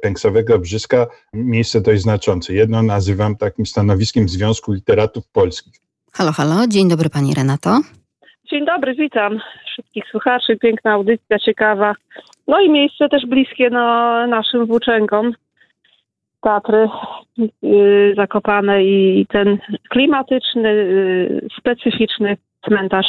[0.03, 2.55] Pęksowego Brzyska, miejsce dość znaczące.
[2.55, 5.75] Jedno nazywam takim stanowiskiem Związku Literatów Polskich.
[6.13, 7.81] Halo, halo, dzień dobry pani Renato.
[8.53, 10.57] Dzień dobry, witam wszystkich słuchaczy.
[10.57, 11.95] Piękna audycja, ciekawa.
[12.49, 15.33] No i miejsce też bliskie no, naszym włóczęgom.
[16.43, 16.89] Tatry
[17.63, 19.59] yy, zakopane i ten
[19.91, 22.37] klimatyczny, yy, specyficzny
[22.67, 23.07] cmentarz.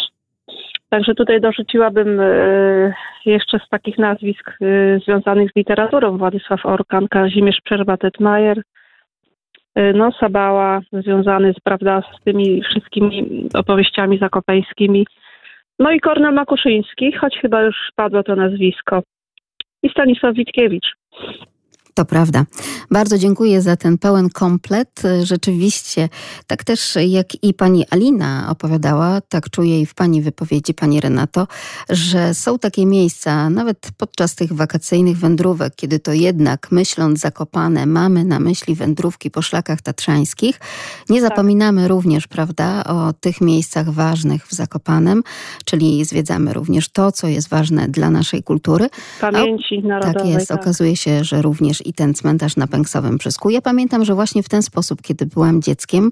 [0.89, 2.93] Także tutaj dorzuciłabym yy,
[3.25, 8.61] jeszcze z takich nazwisk yy, związanych z literaturą Władysław Orkan, Kazimierz Przerwa-Tetmajer,
[9.75, 15.05] yy, no Sabała, związany z, prawda, z tymi wszystkimi opowieściami zakopeńskimi.
[15.79, 19.03] No i Kornel Makuszyński, choć chyba już padło to nazwisko.
[19.83, 20.87] I Stanisław Witkiewicz.
[21.93, 22.45] To prawda.
[22.91, 25.01] Bardzo dziękuję za ten pełen komplet.
[25.23, 26.09] Rzeczywiście,
[26.47, 31.47] tak też jak i pani Alina opowiadała, tak czuję i w pani wypowiedzi, pani Renato,
[31.89, 38.25] że są takie miejsca, nawet podczas tych wakacyjnych wędrówek, kiedy to jednak myśląc zakopane, mamy
[38.25, 40.59] na myśli wędrówki po szlakach tatrzańskich.
[41.09, 41.29] Nie tak.
[41.29, 41.89] zapominamy tak.
[41.89, 45.23] również, prawda, o tych miejscach ważnych w Zakopanem,
[45.65, 48.89] czyli zwiedzamy również to, co jest ważne dla naszej kultury.
[49.21, 50.13] Pamięci narodowej.
[50.13, 50.47] Tak jest.
[50.47, 50.61] Tak.
[50.61, 53.49] Okazuje się, że również i ten cmentarz na Pęksowym Brzysku.
[53.49, 56.11] Ja pamiętam, że właśnie w ten sposób, kiedy byłam dzieckiem,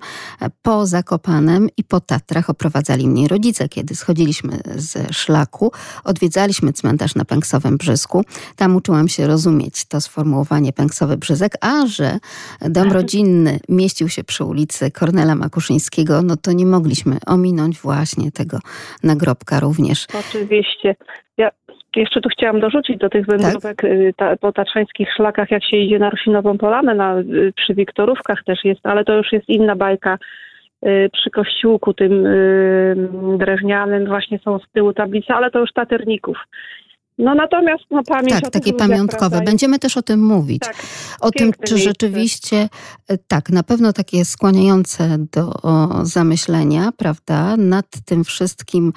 [0.61, 5.71] po Zakopanem i po Tatrach oprowadzali mnie rodzice, kiedy schodziliśmy ze szlaku,
[6.03, 8.23] odwiedzaliśmy cmentarz na Pęksowym Brzysku.
[8.55, 12.19] Tam uczyłam się rozumieć to sformułowanie Pęksowy Brzyzek, a że
[12.61, 18.59] dom rodzinny mieścił się przy ulicy Kornela Makuszyńskiego, no to nie mogliśmy ominąć właśnie tego
[19.03, 20.07] nagrobka również.
[20.19, 20.95] Oczywiście.
[21.37, 21.49] Ja
[21.95, 25.99] jeszcze tu chciałam dorzucić do tych wędrówek y, ta, po tatrzańskich szlakach, jak się idzie
[25.99, 30.17] na Rusinową Polanę, na, y, przy Wiktorówkach też jest, ale to już jest inna bajka.
[30.85, 32.95] Y, Przy kościółku tym y,
[33.37, 36.37] drewnianym właśnie są z tyłu tablice, ale to już taterników.
[37.21, 39.41] No natomiast no, pamięć Tak, takie pamiątkowe.
[39.41, 40.61] Będziemy też o tym mówić.
[40.61, 40.75] Tak,
[41.21, 41.89] o tym, czy miejsce.
[41.89, 42.69] rzeczywiście,
[43.07, 45.53] e, tak, na pewno takie skłaniające do
[46.03, 48.93] zamyślenia, prawda, nad tym wszystkim,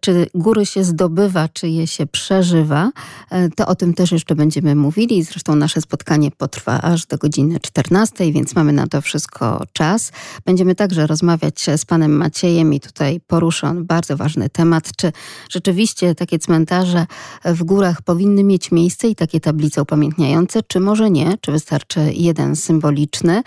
[0.00, 2.90] czy góry się zdobywa, czy je się przeżywa,
[3.30, 5.22] E, to o tym też jeszcze będziemy mówili.
[5.22, 10.12] Zresztą nasze spotkanie potrwa aż do godziny 14, więc mamy na to wszystko czas.
[10.44, 15.12] Będziemy także rozmawiać z panem Maciejem i tutaj poruszy on bardzo ważny temat, czy
[15.50, 17.06] rzeczywiście takie cmentarze
[17.44, 22.56] w górach powinny mieć miejsce i takie tablice upamiętniające, czy może nie, czy wystarczy jeden
[22.56, 23.42] symboliczny,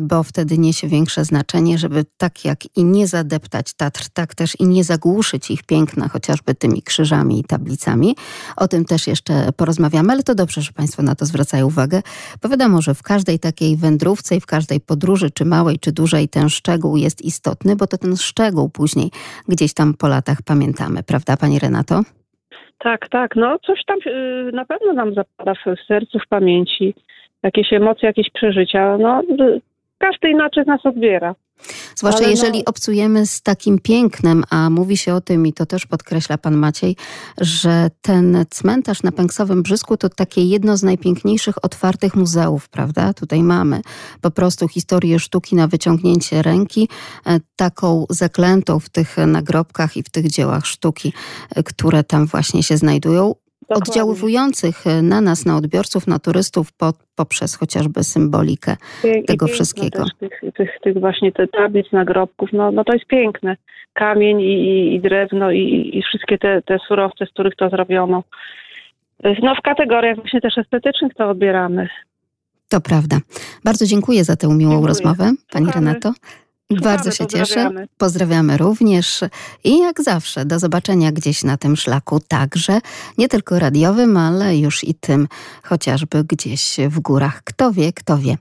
[0.00, 4.66] bo wtedy niesie większe znaczenie, żeby tak jak i nie zadeptać Tatr, tak też i
[4.66, 8.16] nie zagłuszyć ich piękna, chociażby tymi krzyżami i tablicami.
[8.56, 12.02] O tym też jeszcze porozmawiamy, ale to dobrze, że Państwo na to zwracają uwagę,
[12.42, 16.28] bo wiadomo, że w każdej takiej wędrówce i w każdej podróży, czy małej, czy dużej,
[16.28, 19.10] ten szczegół jest istotny, bo to ten szczegół później
[19.48, 22.02] gdzieś tam po latach pamiętamy, prawda Pani Renato?
[22.78, 23.36] Tak, tak.
[23.36, 26.94] No coś tam y, na pewno nam zapada w, sercu, w pamięci.
[27.42, 28.98] Jakieś emocje, jakieś przeżycia.
[28.98, 29.60] No y,
[29.98, 31.34] każdy inaczej nas odbiera.
[31.96, 35.86] Zwłaszcza no- jeżeli obcujemy z takim pięknem, a mówi się o tym i to też
[35.86, 36.96] podkreśla pan Maciej,
[37.40, 43.14] że ten cmentarz na Pęksowym Brzysku to takie jedno z najpiękniejszych otwartych muzeów, prawda?
[43.14, 43.80] Tutaj mamy
[44.20, 46.88] po prostu historię sztuki na wyciągnięcie ręki,
[47.26, 51.12] e, taką zaklętą w tych nagrobkach i w tych dziełach sztuki,
[51.54, 53.34] e, które tam właśnie się znajdują.
[53.68, 53.92] Dokładnie.
[53.92, 58.76] Oddziaływujących e, na nas, na odbiorców, na turystów po, poprzez chociażby symbolikę
[59.20, 60.04] i tego wszystkiego.
[60.20, 63.56] Tych, tych, tych właśnie te tablic, nagrobków, no, no to jest piękne.
[63.92, 68.22] Kamień i, i, i drewno i, i wszystkie te, te surowce, z których to zrobiono.
[69.42, 71.88] No w kategoriach właśnie też estetycznych to odbieramy.
[72.68, 73.18] To prawda.
[73.64, 74.88] Bardzo dziękuję za tę miłą Dziękuję.
[74.88, 75.86] rozmowę, Pani Słuchamy.
[75.86, 76.12] Renato.
[76.70, 77.44] Bardzo się cieszę.
[77.44, 77.86] pozdrawiamy.
[77.98, 79.20] Pozdrawiamy również
[79.64, 82.78] i jak zawsze do zobaczenia gdzieś na tym szlaku także,
[83.18, 85.28] nie tylko radiowym, ale już i tym
[85.62, 87.42] chociażby gdzieś w górach.
[87.44, 88.36] Kto wie, kto wie.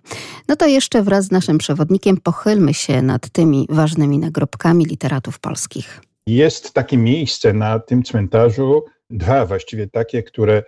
[0.48, 6.02] No to jeszcze wraz z naszym przewodnikiem pochylmy się nad tymi ważnymi nagrobkami literatów polskich.
[6.28, 10.64] Jest takie miejsce na tym cmentarzu, dwa właściwie takie, które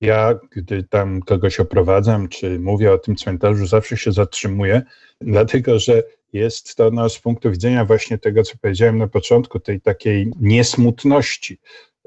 [0.00, 4.82] ja, gdy tam kogoś oprowadzam, czy mówię o tym cmentarzu, zawsze się zatrzymuję,
[5.20, 9.80] dlatego że jest to no, z punktu widzenia właśnie tego, co powiedziałem na początku, tej
[9.80, 11.58] takiej niesmutności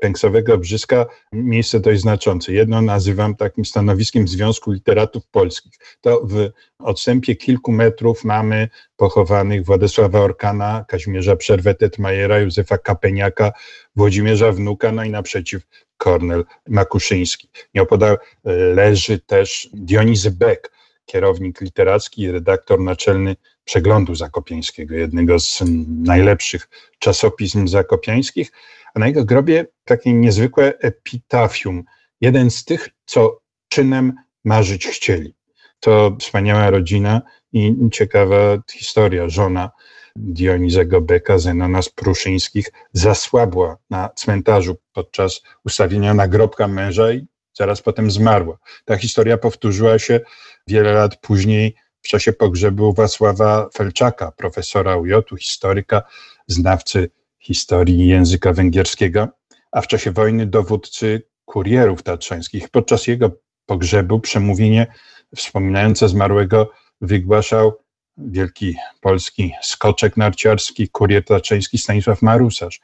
[0.01, 2.53] Pęksowego Brzyska, miejsce dość znaczące.
[2.53, 5.73] Jedno nazywam takim stanowiskiem Związku Literatów Polskich.
[6.01, 13.51] To w odstępie kilku metrów mamy pochowanych Władysława Orkana, Kazimierza Przerwę-Tetmajera, Józefa Kapeniaka,
[13.95, 15.63] Włodzimierza Wnuka, no i naprzeciw
[15.97, 17.49] Kornel Makuszyński.
[17.73, 20.71] Nieopodal e, leży też Dionizy Beck,
[21.05, 23.35] kierownik literacki i redaktor naczelny
[23.65, 28.51] Przeglądu Zakopiańskiego, jednego z najlepszych czasopism zakopiańskich,
[28.93, 31.84] a na jego grobie takie niezwykłe epitafium.
[32.21, 35.36] Jeden z tych, co czynem marzyć chcieli.
[35.80, 37.21] To wspaniała rodzina
[37.54, 39.30] i ciekawa historia.
[39.30, 39.71] Żona
[40.15, 48.12] Dionizego Beka, Zenona z Pruszyńskich, zasłabła na cmentarzu podczas ustawienia nagrobka męża i zaraz potem
[48.12, 48.58] zmarła.
[48.86, 50.19] Ta historia powtórzyła się
[50.67, 56.03] wiele lat później w czasie pogrzebu Wacława Felczaka, profesora UJ-u, historyka,
[56.47, 59.27] znawcy historii języka węgierskiego,
[59.71, 62.69] a w czasie wojny dowódcy kurierów tatrzańskich.
[62.69, 63.31] Podczas jego
[63.65, 64.87] pogrzebu przemówienie
[65.35, 67.77] wspominające zmarłego wygłaszał
[68.17, 72.81] wielki polski skoczek narciarski, kurier tatrzański Stanisław Marusarz.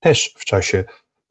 [0.00, 0.84] Też w czasie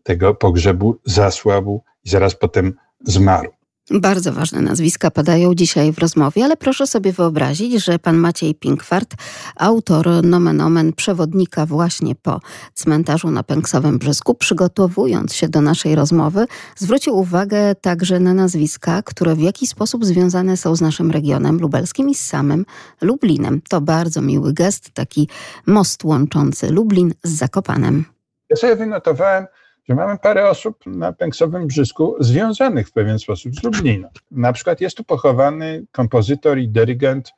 [0.03, 3.51] tego pogrzebu zasłabł i zaraz potem zmarł.
[3.91, 9.13] Bardzo ważne nazwiska padają dzisiaj w rozmowie, ale proszę sobie wyobrazić, że pan Maciej Pinkwart,
[9.55, 12.39] autor nomen omen przewodnika właśnie po
[12.73, 19.35] cmentarzu na Pęksowym Brzysku, przygotowując się do naszej rozmowy, zwrócił uwagę także na nazwiska, które
[19.35, 22.65] w jakiś sposób związane są z naszym regionem lubelskim i z samym
[23.01, 23.61] Lublinem.
[23.69, 25.29] To bardzo miły gest, taki
[25.67, 28.05] most łączący Lublin z Zakopanem.
[28.49, 29.47] Ja sobie wynotowałem
[29.89, 34.09] że mamy parę osób na Pęksowym Brzysku związanych w pewien sposób z Lublinem.
[34.31, 37.31] Na przykład jest tu pochowany kompozytor i dyrygent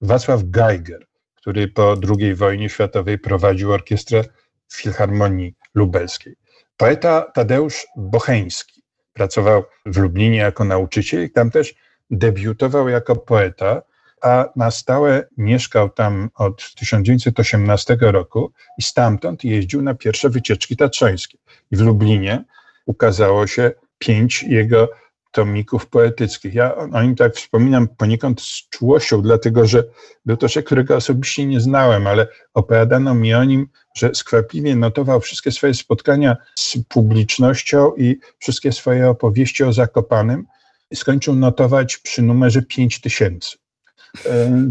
[0.00, 4.24] Wacław Geiger, który po II wojnie światowej prowadził orkiestrę
[4.72, 6.36] Filharmonii Lubelskiej.
[6.76, 8.82] Poeta Tadeusz Bocheński
[9.12, 11.74] pracował w Lublinie jako nauczyciel i tam też
[12.10, 13.82] debiutował jako poeta,
[14.22, 21.38] a na stałe mieszkał tam od 1918 roku i stamtąd jeździł na pierwsze wycieczki tatrzańskie.
[21.70, 22.44] I w Lublinie
[22.86, 24.88] ukazało się pięć jego
[25.30, 26.54] tomików poetyckich.
[26.54, 29.84] Ja o nim tak wspominam poniekąd z czułością, dlatego że
[30.24, 35.20] był to człowiek, którego osobiście nie znałem, ale opowiadano mi o nim, że skwapliwie notował
[35.20, 40.46] wszystkie swoje spotkania z publicznością i wszystkie swoje opowieści o Zakopanym.
[40.94, 43.59] Skończył notować przy numerze 5000.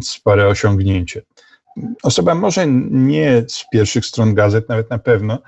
[0.03, 1.21] Spore osiągnięcie.
[2.03, 5.39] Osoba może nie z pierwszych stron gazet, nawet na pewno,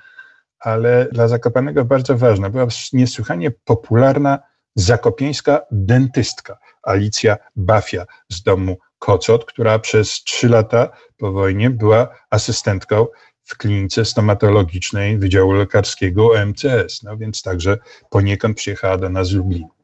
[0.60, 2.49] ale dla Zakopanego bardzo ważna.
[2.49, 4.39] Była niesłychanie popularna
[4.75, 13.08] zakopiańska dentystka Alicja Bafia z domu Kocot, która przez trzy lata po wojnie była asystentką
[13.43, 17.04] w klinice stomatologicznej Wydziału Lekarskiego MCS.
[17.04, 17.77] No więc także
[18.10, 19.81] poniekąd przyjechała do nas z Lublinu.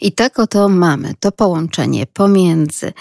[0.00, 2.92] I tak oto mamy to połączenie pomiędzy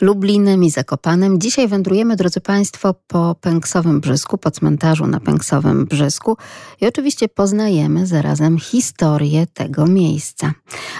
[0.00, 1.40] Lublinem i Zakopanem.
[1.40, 6.36] Dzisiaj wędrujemy, drodzy Państwo, po Pęksowym Brzysku, po cmentarzu na Pęksowym Brzysku
[6.80, 10.52] i oczywiście poznajemy zarazem historię tego miejsca.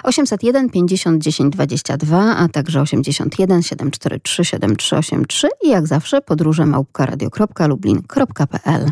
[0.02, 8.90] 801 50 10 22, a także 81 743 7383 i jak zawsze podróże małpka.radio.lublin.pl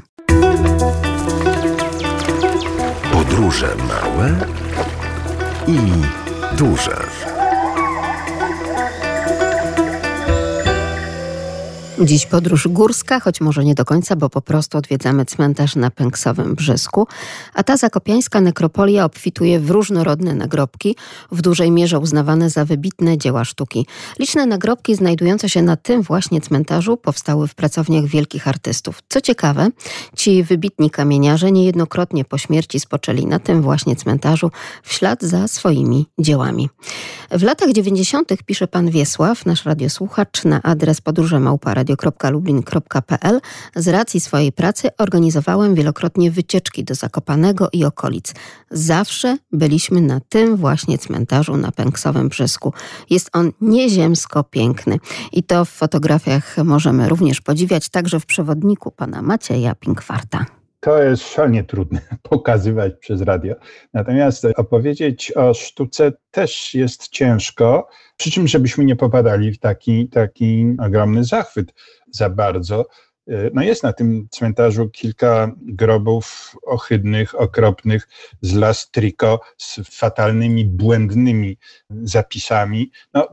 [3.12, 4.46] Podróże małe
[5.68, 6.21] i
[6.56, 7.41] duże.
[12.00, 16.54] Dziś podróż górska, choć może nie do końca, bo po prostu odwiedzamy cmentarz na Pęksowym
[16.54, 17.06] Brzysku,
[17.54, 20.96] a ta zakopiańska nekropolia obfituje w różnorodne nagrobki,
[21.32, 23.86] w dużej mierze uznawane za wybitne dzieła sztuki.
[24.18, 29.02] Liczne nagrobki znajdujące się na tym właśnie cmentarzu powstały w pracowniach wielkich artystów.
[29.08, 29.68] Co ciekawe,
[30.16, 34.50] ci wybitni kamieniarze niejednokrotnie po śmierci spoczęli na tym właśnie cmentarzu
[34.82, 36.68] w ślad za swoimi dziełami.
[37.30, 38.28] W latach 90.
[38.46, 43.40] pisze pan Wiesław, nasz radiosłuchacz, na adres podróże małpa radio.lublin.pl
[43.76, 48.34] z racji swojej pracy organizowałem wielokrotnie wycieczki do Zakopanego i okolic.
[48.70, 52.72] Zawsze byliśmy na tym właśnie cmentarzu na Pęksowym Brzysku.
[53.10, 54.98] Jest on nieziemsko piękny
[55.32, 61.28] i to w fotografiach możemy również podziwiać, także w przewodniku pana Macieja Pinkwarta to jest
[61.28, 63.54] szalenie trudne pokazywać przez radio.
[63.94, 70.66] Natomiast opowiedzieć o sztuce też jest ciężko, przy czym żebyśmy nie popadali w taki, taki
[70.86, 71.74] ogromny zachwyt
[72.10, 72.86] za bardzo.
[73.54, 78.08] No jest na tym cmentarzu kilka grobów ohydnych, okropnych,
[78.40, 81.58] z las triko, z fatalnymi, błędnymi
[81.90, 82.90] zapisami.
[83.14, 83.28] No,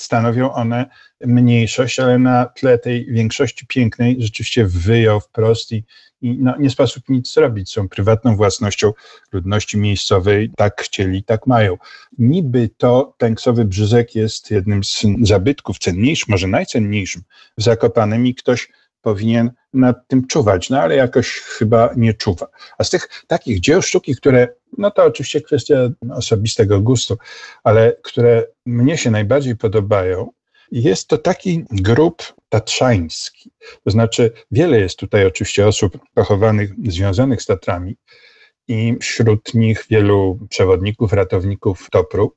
[0.00, 0.86] stanowią one
[1.20, 5.84] mniejszość, ale na tle tej większości pięknej rzeczywiście wyjął wprost i,
[6.24, 7.72] i no, nie sposób nic zrobić.
[7.72, 8.92] Są prywatną własnością
[9.32, 11.76] ludności miejscowej, tak chcieli, tak mają.
[12.18, 17.22] Niby to Tęksowy Brzyzek jest jednym z zabytków cenniejszym, może najcenniejszym
[17.58, 18.68] w Zakopanem i ktoś
[19.02, 22.46] powinien nad tym czuwać, no ale jakoś chyba nie czuwa.
[22.78, 25.76] A z tych takich dzieł sztuki, które, no to oczywiście kwestia
[26.10, 27.16] osobistego gustu,
[27.64, 30.30] ale które mnie się najbardziej podobają,
[30.72, 32.22] jest to taki grup
[32.54, 33.50] tatrzański.
[33.84, 37.96] To znaczy, wiele jest tutaj oczywiście osób pochowanych, związanych z Tatrami
[38.68, 42.34] i wśród nich wielu przewodników, ratowników Topru.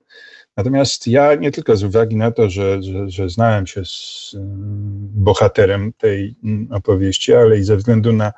[0.58, 5.10] Natomiast ja nie tylko z uwagi na to, że, że, że znałem się z mm,
[5.14, 8.34] bohaterem tej mm, opowieści, ale i ze względu na,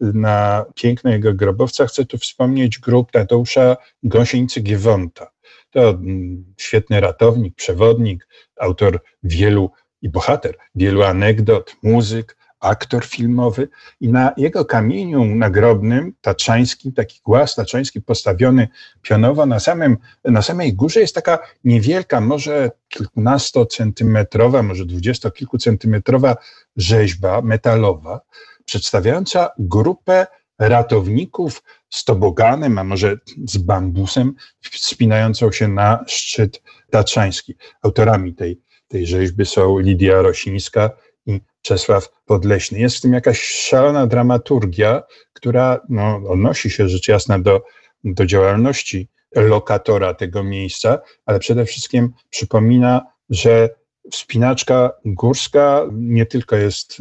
[0.00, 5.26] na piękno jego grobowca, chcę tu wspomnieć grup Tadeusza Gąsieńcy-Giewonta.
[5.70, 8.28] To mm, świetny ratownik, przewodnik,
[8.60, 9.70] autor wielu
[10.02, 13.68] i bohater wielu anegdot, muzyk, aktor filmowy
[14.00, 18.68] i na jego kamieniu nagrobnym, tatrzańskim, taki głaz tatrzański postawiony
[19.02, 26.36] pionowo na, samym, na samej górze jest taka niewielka, może kilkunastocentymetrowa, może dwudziestokilkucentymetrowa
[26.76, 28.20] rzeźba metalowa,
[28.64, 30.26] przedstawiająca grupę
[30.58, 37.54] ratowników z toboganem, a może z bambusem, wspinającą się na szczyt tatrzański.
[37.82, 38.60] Autorami tej,
[38.92, 40.90] tej rzeźby są Lidia Rosińska
[41.26, 42.78] i Czesław Podleśny.
[42.78, 47.62] Jest w tym jakaś szalona dramaturgia, która no, odnosi się rzecz jasna do,
[48.04, 53.68] do działalności lokatora tego miejsca, ale przede wszystkim przypomina, że
[54.10, 56.98] wspinaczka górska nie tylko jest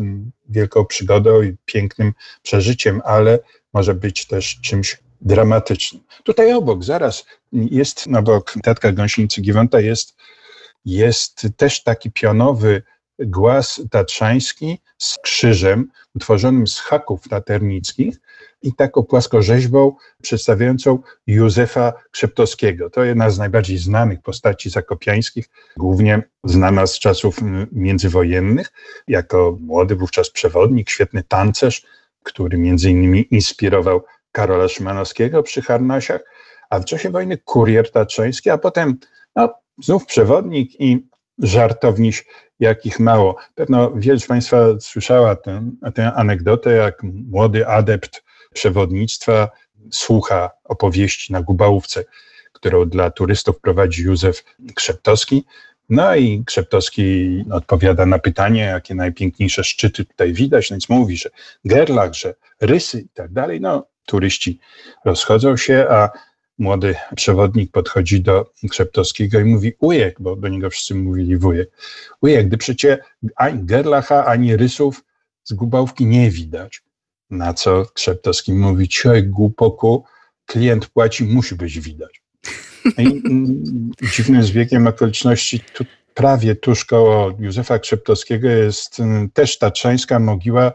[0.50, 3.40] wielką przygodą i pięknym przeżyciem, ale
[3.74, 6.04] może być też czymś dramatycznym.
[6.24, 10.16] Tutaj obok, zaraz jest, obok Tatka Gąsienicy Giewonta jest,
[10.86, 12.84] jest też taki pionowy
[13.20, 18.16] głaz tatrzański z krzyżem utworzonym z haków taternickich
[18.62, 22.90] i taką płaskorzeźbą przedstawiającą Józefa Krzeptowskiego.
[22.90, 27.38] To jedna z najbardziej znanych postaci zakopiańskich, głównie znana z czasów
[27.72, 28.72] międzywojennych,
[29.08, 31.86] jako młody wówczas przewodnik, świetny tancerz,
[32.24, 36.22] który między innymi inspirował Karola Szymanowskiego przy Harnasiach,
[36.70, 38.98] a w czasie wojny kurier tatrzański, a potem
[39.36, 41.08] no, znów przewodnik i
[41.38, 42.26] żartowniś,
[42.60, 43.36] jakich mało.
[43.56, 49.50] Pewno z Państwa słyszała tę, tę anegdotę, jak młody adept przewodnictwa
[49.92, 52.04] słucha opowieści na Gubałówce,
[52.54, 54.44] którą dla turystów prowadzi Józef
[54.76, 55.46] Krzeptowski.
[55.90, 61.30] No i Krzeptowski odpowiada na pytanie, jakie najpiękniejsze szczyty tutaj widać, no więc mówi, że
[61.66, 63.62] Gerlach, że rysy i tak dalej.
[63.62, 64.60] No, turyści
[65.06, 66.10] rozchodzą się, a
[66.62, 71.70] młody przewodnik podchodzi do Krzeptowskiego i mówi ujek, bo do niego wszyscy mówili wujek.
[72.22, 72.98] Ujek, gdy przecie
[73.36, 75.04] ani Gerlacha, ani rysów
[75.44, 76.84] z Gubałówki nie widać.
[77.30, 80.04] Na co Krzeptowski mówi, cioj głupoku,
[80.46, 82.22] klient płaci, musi być widać.
[82.98, 83.22] I
[84.16, 90.72] dziwnym zbiegiem okoliczności tu, prawie tuż koło Józefa Krzeptowskiego jest mm, też tatrzańska mogiła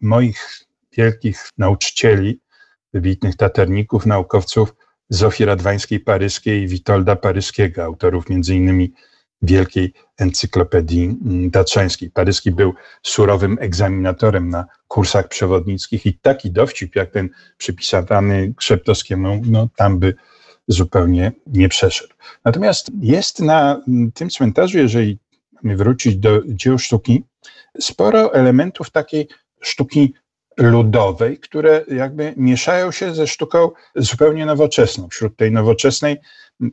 [0.00, 0.66] moich
[0.96, 2.40] wielkich nauczycieli,
[2.92, 4.74] wybitnych taterników, naukowców
[5.10, 8.92] Zofii Radwańskiej-Paryskiej i Witolda Paryskiego, autorów innymi
[9.42, 12.10] wielkiej encyklopedii mm, tatrzańskiej.
[12.10, 17.28] Paryski był surowym egzaminatorem na kursach przewodnickich i taki dowcip jak ten
[17.58, 20.14] przypisany Krzeptowskiemu, no tam by
[20.68, 22.14] zupełnie nie przeszedł.
[22.44, 25.18] Natomiast jest na mm, tym cmentarzu, jeżeli
[25.64, 27.24] wrócić do dzieł sztuki,
[27.80, 29.28] sporo elementów takiej
[29.60, 30.14] sztuki
[30.58, 35.08] ludowej, które jakby mieszają się ze sztuką zupełnie nowoczesną.
[35.08, 36.16] Wśród tej nowoczesnej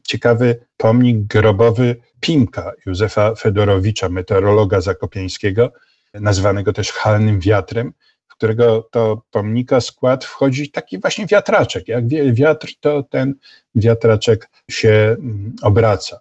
[0.04, 5.74] ciekawy pomnik grobowy Pimka Józefa Fedorowicza, meteorologa zakopiańskiego,
[6.14, 7.94] nazwanego też halnym wiatrem,
[8.28, 11.88] w którego to pomnika skład wchodzi taki właśnie wiatraczek.
[11.88, 13.36] Jak wiatr, to ten
[13.76, 15.16] wiatraczek się
[15.62, 16.20] obraca.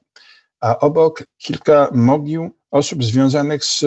[0.60, 3.84] A obok kilka mogił osób związanych z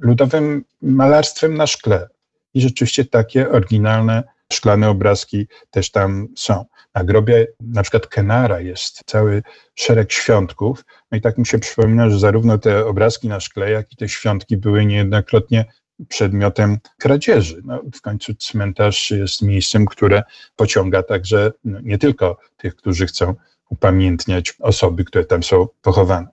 [0.00, 2.08] ludowym malarstwem na szkle.
[2.54, 4.22] I rzeczywiście takie oryginalne
[4.52, 6.64] szklane obrazki też tam są.
[6.94, 9.42] Na grobie na przykład Kenara jest cały
[9.74, 10.84] szereg świątków.
[11.10, 14.08] No i tak mi się przypomina, że zarówno te obrazki na szkle, jak i te
[14.08, 15.64] świątki były niejednokrotnie
[16.08, 17.62] przedmiotem kradzieży.
[17.64, 20.22] No, w końcu cmentarz jest miejscem, które
[20.56, 23.34] pociąga także no, nie tylko tych, którzy chcą
[23.70, 26.26] upamiętniać osoby, które tam są pochowane.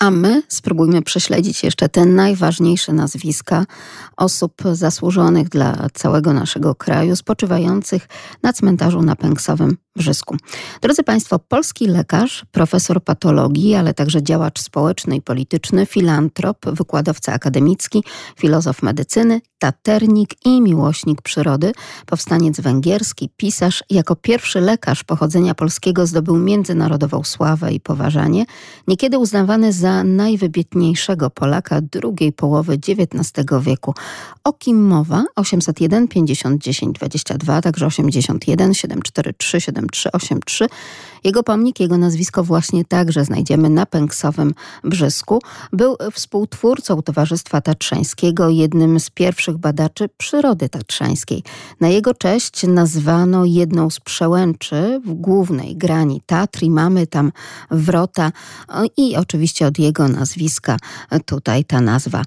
[0.00, 3.64] A my spróbujmy prześledzić jeszcze te najważniejsze nazwiska
[4.16, 8.08] osób zasłużonych dla całego naszego kraju, spoczywających
[8.42, 10.36] na cmentarzu na Pęksowym Brzysku.
[10.82, 18.04] Drodzy Państwo, polski lekarz, profesor patologii, ale także działacz społeczny i polityczny, filantrop, wykładowca akademicki,
[18.38, 21.72] filozof medycyny, taternik i miłośnik przyrody,
[22.06, 28.44] powstaniec węgierski, pisarz, jako pierwszy lekarz pochodzenia polskiego zdobył międzynarodową sławę i poważanie,
[28.88, 33.94] niekiedy uznawany za najwybitniejszego Polaka drugiej połowy XIX wieku.
[34.44, 35.24] O kim mowa?
[35.36, 40.66] 801 50 10 22, także 81 743 7383.
[41.24, 45.42] Jego pomnik, jego nazwisko właśnie także znajdziemy na Pęksowym Brzysku.
[45.72, 51.42] Był współtwórcą Towarzystwa Tatrzańskiego, jednym z pierwszych badaczy przyrody tatrzańskiej.
[51.80, 57.32] Na jego cześć nazwano jedną z przełęczy w głównej grani Tatr mamy tam
[57.70, 58.32] wrota
[58.96, 60.76] i oczywiście od jego nazwiska
[61.24, 62.22] tutaj ta nazwa.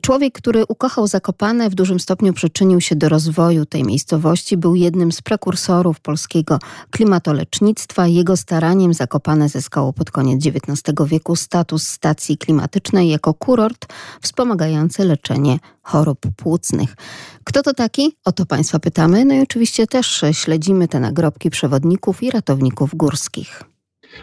[0.00, 5.12] Człowiek, który ukochał Zakopane, w dużym stopniu przyczynił się do rozwoju tej miejscowości, był jednym
[5.12, 6.58] z prekursorów polskiego
[6.90, 8.06] klimatolecznictwa.
[8.06, 13.86] Jego staraniem Zakopane zyskało pod koniec XIX wieku status stacji klimatycznej jako kurort
[14.22, 16.96] wspomagający leczenie chorób płucnych.
[17.44, 18.16] Kto to taki?
[18.24, 19.24] O to Państwa pytamy.
[19.24, 23.62] No i oczywiście też śledzimy te nagrobki przewodników i ratowników górskich.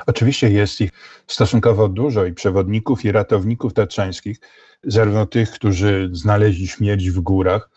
[0.08, 0.92] Oczywiście jest ich
[1.28, 4.38] stosunkowo dużo i przewodników i ratowników tatrzańskich,
[4.84, 7.70] zarówno tych, którzy znaleźli śmierć w górach,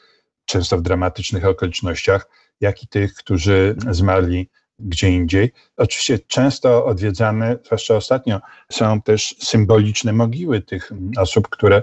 [0.44, 2.28] często w dramatycznych okolicznościach,
[2.60, 4.48] jak i tych, którzy zmarli
[4.78, 5.52] gdzie indziej.
[5.76, 8.40] Oczywiście często odwiedzane, zwłaszcza ostatnio,
[8.72, 11.82] są też symboliczne mogiły tych osób, które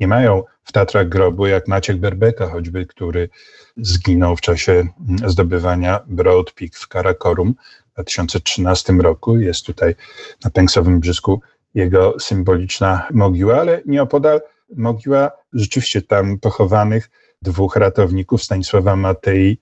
[0.00, 3.28] nie mają w Tatrach grobu, jak Maciek Berbeka choćby, który
[3.76, 4.88] zginął w czasie
[5.26, 7.54] zdobywania Broad Peak w Karakorum
[7.94, 9.38] 2013 roku.
[9.38, 9.94] Jest tutaj
[10.44, 11.40] na Pęksowym Brzysku
[11.74, 14.40] jego symboliczna mogiła, ale nieopodal
[14.76, 17.10] mogiła rzeczywiście tam pochowanych
[17.42, 19.58] dwóch ratowników, Stanisława Matei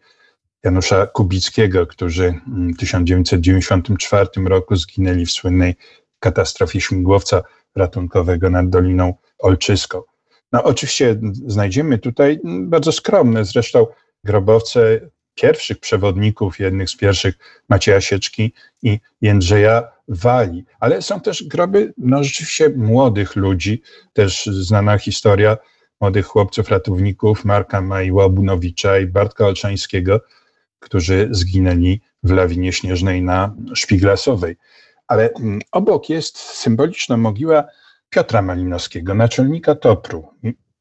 [0.65, 2.35] Janusza Kubickiego, którzy
[2.75, 5.75] w 1994 roku zginęli w słynnej
[6.21, 7.43] katastrofie śmigłowca
[7.77, 10.03] ratunkowego nad Doliną Olczyską.
[10.53, 13.87] No oczywiście znajdziemy tutaj bardzo skromne zresztą
[14.25, 15.01] grobowce
[15.41, 22.25] pierwszych przewodników, jednych z pierwszych Macieja Sieczki i Jędrzeja Wali, ale są też groby no
[22.25, 23.83] rzeczywiście młodych ludzi,
[24.13, 25.57] też znana historia
[26.01, 30.21] młodych chłopców ratowników Marka Majła-Bunowicza i Bartka Olszańskiego,
[30.79, 34.57] którzy zginęli w lawinie śnieżnej na Szpiglasowej.
[35.07, 37.65] Ale mm, obok jest symboliczna mogiła
[38.11, 40.29] Piotra Malinowskiego, naczelnika Topru.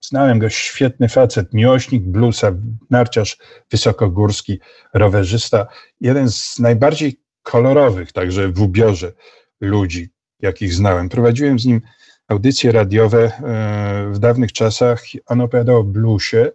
[0.02, 2.52] Znałem go, świetny facet, miłośnik bluesa,
[2.90, 3.38] narciarz
[3.72, 4.60] wysokogórski,
[4.94, 5.68] rowerzysta.
[6.02, 9.14] Jeden z najbardziej kolorowych, także w ubiorze
[9.62, 11.10] ludzi, jakich znałem.
[11.10, 11.82] Prowadziłem z nim
[12.28, 15.04] audycje radiowe e, w dawnych czasach.
[15.26, 16.52] On opowiadał o bluesie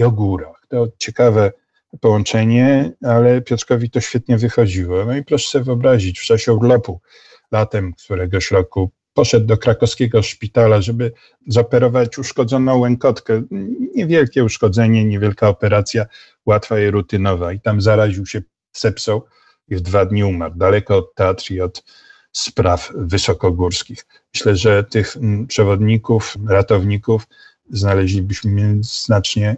[0.00, 0.66] i o górach.
[0.68, 1.52] To ciekawe
[2.00, 5.04] połączenie, ale Piotrkowi to świetnie wychodziło.
[5.04, 7.00] No i proszę sobie wyobrazić, w czasie urlopu
[7.52, 11.12] latem któregoś roku poszedł do krakowskiego szpitala, żeby
[11.46, 13.42] zoperować uszkodzoną łękotkę.
[13.94, 16.06] Niewielkie uszkodzenie, niewielka operacja,
[16.46, 17.52] łatwa i rutynowa.
[17.52, 18.42] I tam zaraził się
[18.72, 19.20] sepsą
[19.68, 20.54] i w dwa dni umarł.
[20.54, 21.84] Daleko od teatru i od
[22.32, 24.06] spraw wysokogórskich.
[24.34, 27.26] Myślę, że tych mm, przewodników, ratowników
[27.70, 29.56] znaleźlibyśmy znacznie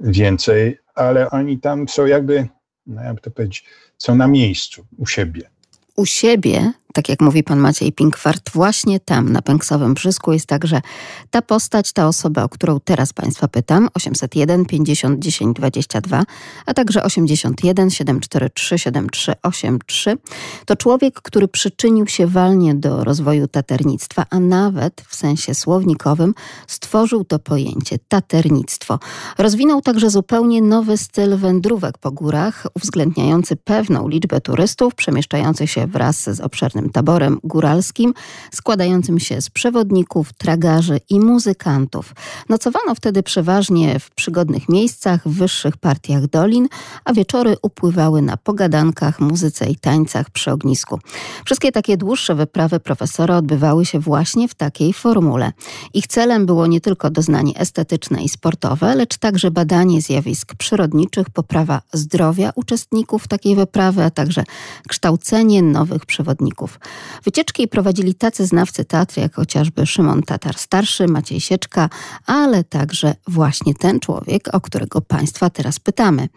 [0.00, 2.48] więcej, ale oni tam są jakby,
[2.86, 3.64] no jakby to powiedzieć,
[3.98, 5.50] są na miejscu u siebie.
[5.96, 10.80] U siebie tak jak mówi pan Maciej Pinkwart, właśnie tam, na Pęksowym Brzysku jest także
[11.30, 16.22] ta postać, ta osoba, o którą teraz państwa pytam, 801 50 10 22,
[16.66, 20.16] a także 81 743 7383.
[20.66, 26.34] To człowiek, który przyczynił się walnie do rozwoju taternictwa, a nawet w sensie słownikowym
[26.66, 28.98] stworzył to pojęcie taternictwo.
[29.38, 36.22] Rozwinął także zupełnie nowy styl wędrówek po górach, uwzględniający pewną liczbę turystów przemieszczających się wraz
[36.22, 38.14] z obszernym taborem góralskim
[38.52, 42.14] składającym się z przewodników, tragarzy i muzykantów.
[42.48, 46.68] Nocowano wtedy przeważnie w przygodnych miejscach, w wyższych partiach dolin,
[47.04, 50.98] a wieczory upływały na pogadankach, muzyce i tańcach przy ognisku.
[51.44, 55.52] Wszystkie takie dłuższe wyprawy profesora odbywały się właśnie w takiej formule.
[55.94, 61.82] Ich celem było nie tylko doznanie estetyczne i sportowe, lecz także badanie zjawisk przyrodniczych, poprawa
[61.92, 64.44] zdrowia uczestników takiej wyprawy, a także
[64.88, 66.71] kształcenie nowych przewodników.
[67.24, 71.88] Wycieczki prowadzili tacy znawcy teatru, jak chociażby Szymon Tatar Starszy, Maciej Sieczka,
[72.26, 76.28] ale także właśnie ten człowiek, o którego Państwa teraz pytamy.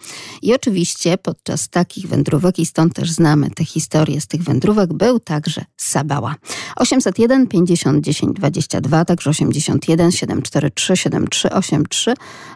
[0.42, 5.20] I oczywiście podczas takich wędrówek, i stąd też znamy te historie z tych wędrówek, był
[5.20, 6.36] także Sabała.
[6.76, 12.14] 801 50 10 22, także 81 743 7383.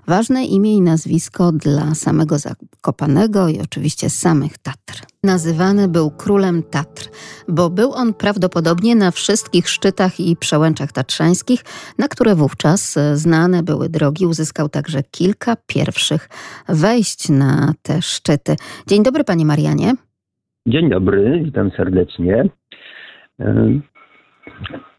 [0.07, 5.03] Ważne imię i nazwisko dla samego Zakopanego i oczywiście samych Tatr.
[5.23, 7.09] Nazywany był królem Tatr,
[7.47, 11.61] bo był on prawdopodobnie na wszystkich szczytach i przełęczach tatrzańskich,
[11.97, 14.25] na które wówczas znane były drogi.
[14.25, 16.29] Uzyskał także kilka pierwszych
[16.69, 18.55] wejść na te szczyty.
[18.87, 19.93] Dzień dobry, panie Marianie.
[20.67, 22.49] Dzień dobry, witam serdecznie.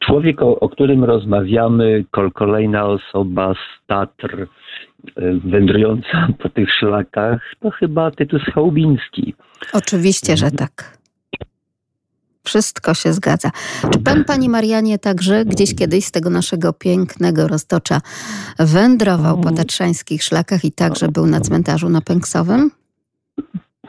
[0.07, 4.47] Człowiek, o, o którym rozmawiamy, kolejna osoba z Tatr,
[5.45, 9.35] wędrująca po tych szlakach, to chyba Tytus Chałubiński.
[9.73, 10.99] Oczywiście, że tak.
[12.45, 13.51] Wszystko się zgadza.
[13.93, 18.01] Czy pan, panie Marianie, także gdzieś kiedyś z tego naszego pięknego roztocza
[18.59, 22.71] wędrował po tatrzańskich szlakach i także był na cmentarzu na Pęksowym?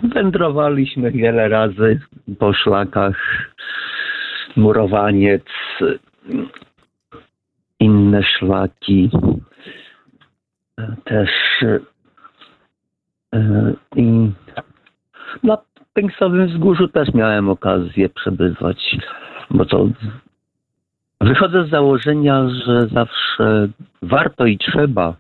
[0.04, 2.00] Wędrowaliśmy wiele razy
[2.40, 3.16] po szlakach.
[4.56, 5.46] Murowaniec,
[7.80, 9.10] inne szlaki.
[11.06, 11.30] Też
[13.34, 14.32] e, i
[15.44, 15.58] na
[15.94, 18.98] Pęksowym Wzgórzu też miałem okazję przebywać,
[19.50, 19.88] bo to
[21.22, 23.68] wychodzę z założenia, że zawsze
[24.02, 25.16] warto i trzeba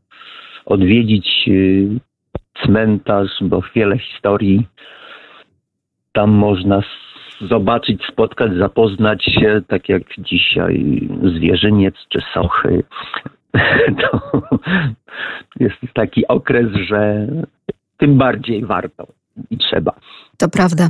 [0.65, 1.89] odwiedzić y,
[2.63, 4.67] cmentarz, bo wiele historii
[6.13, 6.82] tam można
[7.49, 11.01] zobaczyć, spotkać, zapoznać się, tak jak dzisiaj
[11.35, 12.83] Zwierzyniec czy Sochy.
[14.11, 14.19] To
[15.59, 17.27] jest taki okres, że
[17.97, 19.07] tym bardziej warto
[19.49, 19.93] i trzeba.
[20.37, 20.89] To prawda.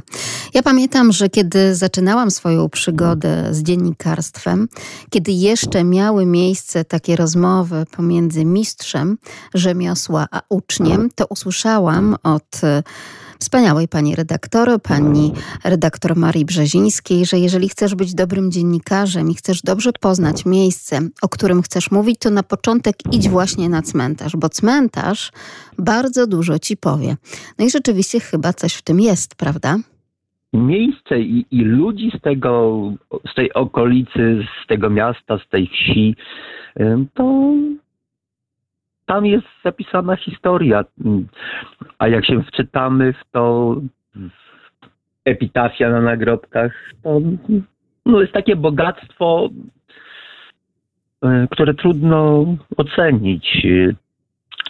[0.53, 4.67] Ja pamiętam, że kiedy zaczynałam swoją przygodę z dziennikarstwem,
[5.09, 9.17] kiedy jeszcze miały miejsce takie rozmowy pomiędzy mistrzem
[9.53, 12.61] rzemiosła a uczniem, to usłyszałam od
[13.41, 15.31] wspaniałej pani redaktor, pani
[15.63, 21.29] redaktor Marii Brzezińskiej, że jeżeli chcesz być dobrym dziennikarzem i chcesz dobrze poznać miejsce, o
[21.29, 25.31] którym chcesz mówić, to na początek idź właśnie na cmentarz, bo cmentarz
[25.77, 27.15] bardzo dużo ci powie.
[27.59, 29.77] No i rzeczywiście chyba coś w tym jest, prawda?
[30.53, 32.81] miejsce i, i, ludzi z tego,
[33.31, 36.15] z tej okolicy, z tego miasta, z tej wsi,
[37.13, 37.53] to
[39.12, 40.84] tam jest zapisana historia.
[41.99, 43.76] A jak się wczytamy w to
[45.26, 46.72] epitafia na nagrobkach,
[47.03, 47.20] to
[48.05, 49.49] no jest takie bogactwo,
[51.24, 52.45] e, które trudno
[52.78, 53.68] ocenić,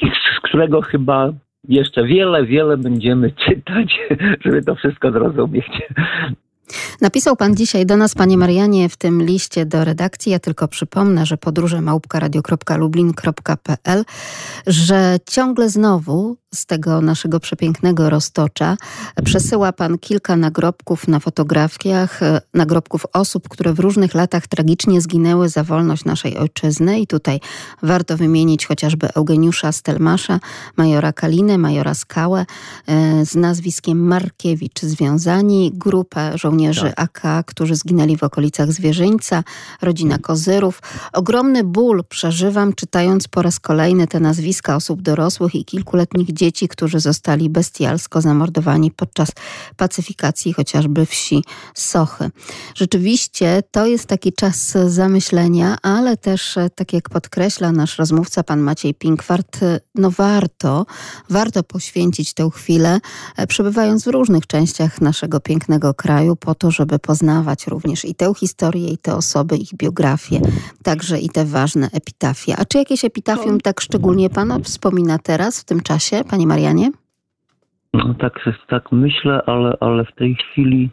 [0.01, 1.33] z którego chyba
[1.67, 3.99] jeszcze wiele, wiele będziemy czytać,
[4.45, 5.81] żeby to wszystko zrozumieć.
[7.01, 10.31] Napisał pan dzisiaj do nas, panie Marianie, w tym liście do redakcji.
[10.31, 14.05] Ja tylko przypomnę, że podróże małpka.radio.lublin.pl,
[14.67, 18.77] że ciągle znowu z tego naszego przepięknego roztocza
[19.23, 22.19] przesyła pan kilka nagrobków na fotografiach,
[22.53, 26.99] nagrobków osób, które w różnych latach tragicznie zginęły za wolność naszej ojczyzny.
[26.99, 27.39] I tutaj
[27.83, 30.39] warto wymienić chociażby Eugeniusza Stelmasza,
[30.77, 32.45] majora Kalinę, majora Skałę,
[32.87, 36.93] e, z nazwiskiem Markiewicz związani, grupę żołnierzy tak.
[36.97, 39.43] AK, którzy zginęli w okolicach Zwierzyńca,
[39.81, 40.81] rodzina Kozyrów.
[41.13, 46.99] Ogromny ból przeżywam, czytając po raz kolejny te nazwiska osób dorosłych i kilkuletnich dzieci, którzy
[46.99, 49.29] zostali bestialsko zamordowani podczas
[49.77, 51.43] pacyfikacji chociażby wsi
[51.73, 52.31] Sochy.
[52.75, 58.93] Rzeczywiście to jest taki czas zamyślenia, ale też, tak jak podkreśla nasz rozmówca, pan Maciej
[58.93, 59.59] Pinkwart,
[59.95, 60.85] no warto,
[61.29, 62.99] warto poświęcić tę chwilę,
[63.47, 68.87] przebywając w różnych częściach naszego pięknego kraju, po to, żeby poznawać również i tę historię,
[68.89, 70.41] i te osoby, ich biografie,
[70.83, 72.55] także i te ważne epitafie.
[72.57, 76.91] A czy jakieś epitafium tak szczególnie Pana wspomina teraz, w tym czasie, Panie Marianie?
[77.93, 78.33] No tak,
[78.69, 80.89] tak myślę, ale, ale w tej chwili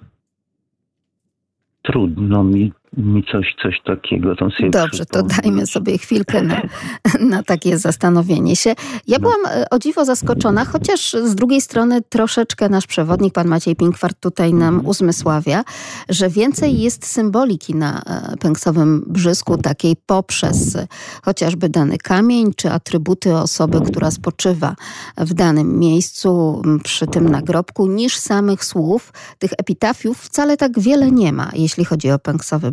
[1.82, 6.62] trudno mi mi coś, coś takiego tam sobie Dobrze, to dajmy sobie chwilkę na,
[7.30, 8.74] na takie zastanowienie się.
[9.06, 9.20] Ja no.
[9.20, 14.20] byłam e, o dziwo zaskoczona, chociaż z drugiej strony troszeczkę nasz przewodnik, pan Maciej Pinkwart,
[14.20, 14.86] tutaj nam mhm.
[14.86, 15.64] uzmysławia,
[16.08, 20.76] że więcej jest symboliki na e, pęksowym brzysku, takiej poprzez
[21.22, 24.76] chociażby dany kamień, czy atrybuty osoby, która spoczywa
[25.16, 29.12] w danym miejscu przy tym nagrobku, niż samych słów.
[29.38, 32.72] Tych epitafiów wcale tak wiele nie ma, jeśli chodzi o pęksowy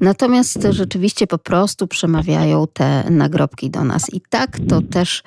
[0.00, 4.14] Natomiast rzeczywiście po prostu przemawiają te nagrobki do nas.
[4.14, 5.22] I tak to też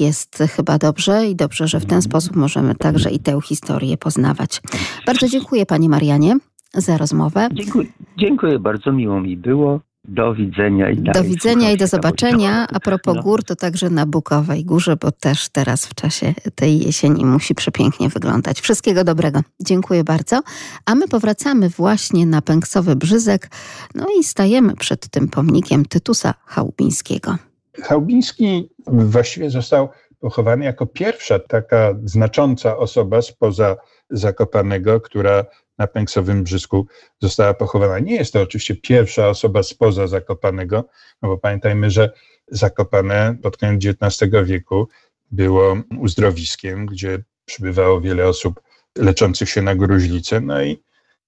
[0.00, 4.60] jest chyba dobrze i dobrze, że w ten sposób możemy także i tę historię poznawać.
[5.06, 6.36] Bardzo dziękuję Panie Marianie
[6.74, 7.48] za rozmowę.
[7.52, 7.86] Dziękuję,
[8.18, 9.80] dziękuję bardzo, miło mi było.
[10.08, 12.66] Do widzenia i Do widzenia i do zobaczenia.
[12.72, 13.22] A propos no.
[13.22, 18.08] gór, to także na Bukowej Górze, bo też teraz w czasie tej jesieni musi przepięknie
[18.08, 18.60] wyglądać.
[18.60, 19.40] Wszystkiego dobrego.
[19.60, 20.40] Dziękuję bardzo.
[20.86, 23.50] A my powracamy właśnie na Pęksowy Brzyzek,
[23.94, 27.36] no i stajemy przed tym pomnikiem Tytusa Chałubińskiego.
[27.82, 29.88] Chałubiński właściwie został
[30.20, 33.76] pochowany jako pierwsza taka znacząca osoba spoza
[34.10, 35.44] Zakopanego, która
[35.78, 36.86] na Pęksowym Brzysku
[37.20, 37.98] została pochowana.
[37.98, 40.84] Nie jest to oczywiście pierwsza osoba spoza Zakopanego,
[41.22, 42.12] no bo pamiętajmy, że
[42.48, 44.88] Zakopane pod koniec XIX wieku
[45.30, 48.60] było uzdrowiskiem, gdzie przybywało wiele osób
[48.98, 50.82] leczących się na gruźlicę, no i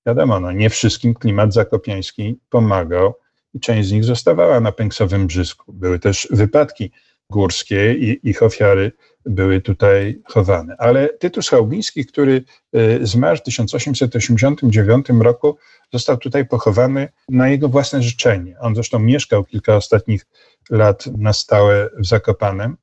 [0.06, 3.14] wiadomo, no nie wszystkim klimat zakopiański pomagał
[3.54, 5.72] i część z nich zostawała na Pęksowym Brzysku.
[5.72, 6.90] Były też wypadki
[7.30, 8.92] górskie i ich ofiary
[9.26, 10.76] były tutaj chowane.
[10.78, 12.44] Ale Tytus Chałubiński, który
[13.02, 15.56] zmarł w 1889 roku,
[15.92, 18.56] został tutaj pochowany na jego własne życzenie.
[18.60, 20.26] On zresztą mieszkał kilka ostatnich
[20.70, 22.76] lat na stałe w Zakopanem.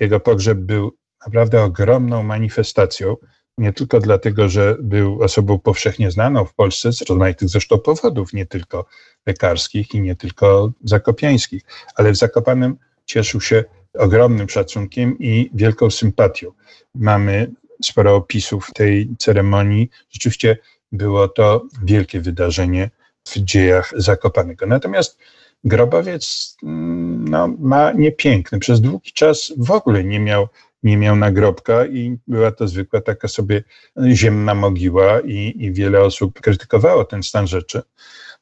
[0.00, 0.96] Jego pogrzeb był
[1.26, 3.16] naprawdę ogromną manifestacją,
[3.58, 8.46] nie tylko dlatego, że był osobą powszechnie znaną w Polsce z rozmaitych zresztą powodów, nie
[8.46, 8.86] tylko
[9.26, 11.62] lekarskich i nie tylko zakopiańskich,
[11.94, 13.64] ale w Zakopanem cieszył się
[13.98, 16.52] ogromnym szacunkiem i wielką sympatią.
[16.94, 17.50] Mamy
[17.84, 19.90] sporo opisów tej ceremonii.
[20.10, 20.56] Rzeczywiście
[20.92, 22.90] było to wielkie wydarzenie
[23.28, 24.66] w dziejach Zakopanego.
[24.66, 25.18] Natomiast
[25.64, 28.58] grobowiec mm, no, ma niepiękny.
[28.58, 30.48] Przez długi czas w ogóle nie miał,
[30.82, 33.62] nie miał nagrobka i była to zwykła taka sobie
[34.12, 37.82] ziemna mogiła i, i wiele osób krytykowało ten stan rzeczy.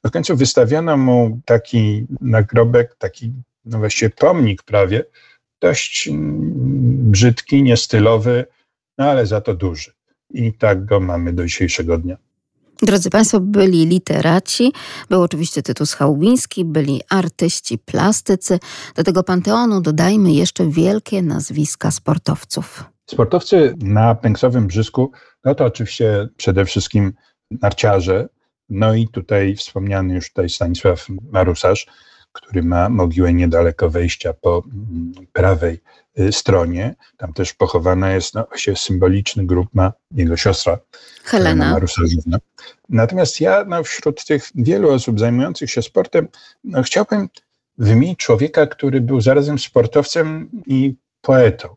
[0.04, 3.32] W końcu wystawiono mu taki nagrobek, taki
[3.64, 5.04] no właściwie pomnik prawie,
[5.60, 6.08] dość
[7.10, 8.46] brzydki, niestylowy,
[8.98, 9.92] no ale za to duży.
[10.30, 12.16] I tak go mamy do dzisiejszego dnia.
[12.82, 14.72] Drodzy Państwo, byli literaci,
[15.08, 18.58] był oczywiście Tytus Chałubiński, byli artyści, plastycy.
[18.94, 22.84] Do tego panteonu dodajmy jeszcze wielkie nazwiska sportowców.
[23.06, 25.12] Sportowcy na pęksowym brzysku,
[25.44, 27.12] no to oczywiście przede wszystkim
[27.50, 28.28] narciarze,
[28.68, 31.86] no i tutaj wspomniany już tutaj Stanisław Marusarz,
[32.32, 35.80] który ma mogiłę niedaleko wejścia po mm, prawej
[36.20, 36.94] y, stronie.
[37.16, 40.78] Tam też pochowana jest no, się symboliczny grób ma jego siostra
[41.24, 42.38] Helena Marusarzówna.
[42.88, 46.28] Natomiast ja no, wśród tych wielu osób zajmujących się sportem
[46.64, 47.28] no, chciałbym
[47.78, 51.76] wymienić człowieka, który był zarazem sportowcem i poetą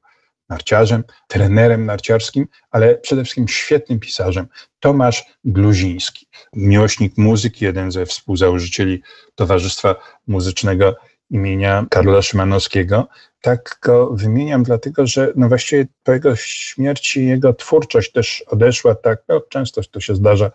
[0.52, 4.48] narciarzem, trenerem narciarskim, ale przede wszystkim świetnym pisarzem.
[4.80, 9.02] Tomasz Gluziński, miłośnik muzyki, jeden ze współzałożycieli
[9.36, 9.96] Towarzystwa
[10.28, 10.96] Muzycznego
[11.30, 13.08] imienia Karola Szymanowskiego.
[13.42, 19.24] Tak go wymieniam, dlatego że no właściwie po jego śmierci jego twórczość też odeszła tak,
[19.30, 20.52] no często to się zdarza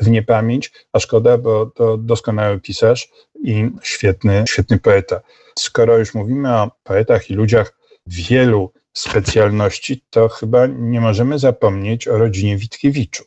[0.00, 3.08] w niepamięć, a szkoda, bo to doskonały pisarz
[3.44, 5.20] i świetny, świetny poeta.
[5.58, 12.18] Skoro już mówimy o poetach i ludziach wielu specjalności, to chyba nie możemy zapomnieć o
[12.18, 13.26] rodzinie Witkiewiczów.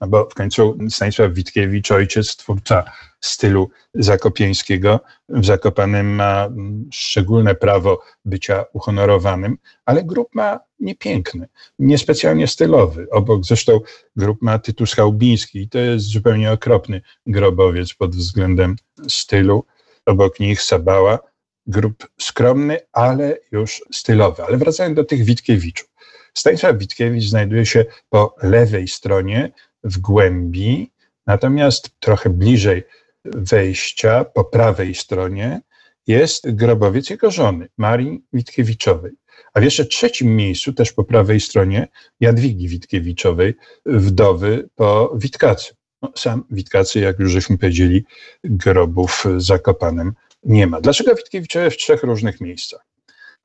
[0.00, 2.84] No bo w końcu Stanisław Witkiewicz, ojciec, twórca
[3.20, 6.48] stylu zakopieńskiego, w Zakopanem ma
[6.92, 13.06] szczególne prawo bycia uhonorowanym, ale grup ma niepiękny, niespecjalnie stylowy.
[13.10, 13.80] Obok zresztą
[14.16, 18.76] grup ma Tytus Chałbiński i to jest zupełnie okropny grobowiec pod względem
[19.08, 19.64] stylu.
[20.06, 21.18] Obok nich Sabała,
[21.66, 24.42] grup skromny, ale już stylowy.
[24.42, 25.88] Ale wracając do tych Witkiewiczów.
[26.34, 29.52] Stanisław Witkiewicz znajduje się po lewej stronie
[29.84, 30.92] w głębi,
[31.26, 32.82] natomiast trochę bliżej
[33.24, 35.60] wejścia, po prawej stronie,
[36.06, 39.12] jest grobowiec jego żony, Marii Witkiewiczowej.
[39.54, 41.88] A w jeszcze trzecim miejscu, też po prawej stronie,
[42.20, 43.54] Jadwigi Witkiewiczowej,
[43.86, 45.74] wdowy po Witkacy.
[46.02, 48.04] No, sam Witkacy, jak już żeśmy powiedzieli,
[48.44, 50.12] grobów zakopanym
[50.42, 50.80] nie ma.
[50.80, 52.80] Dlaczego Witkiewiczowie w trzech różnych miejscach?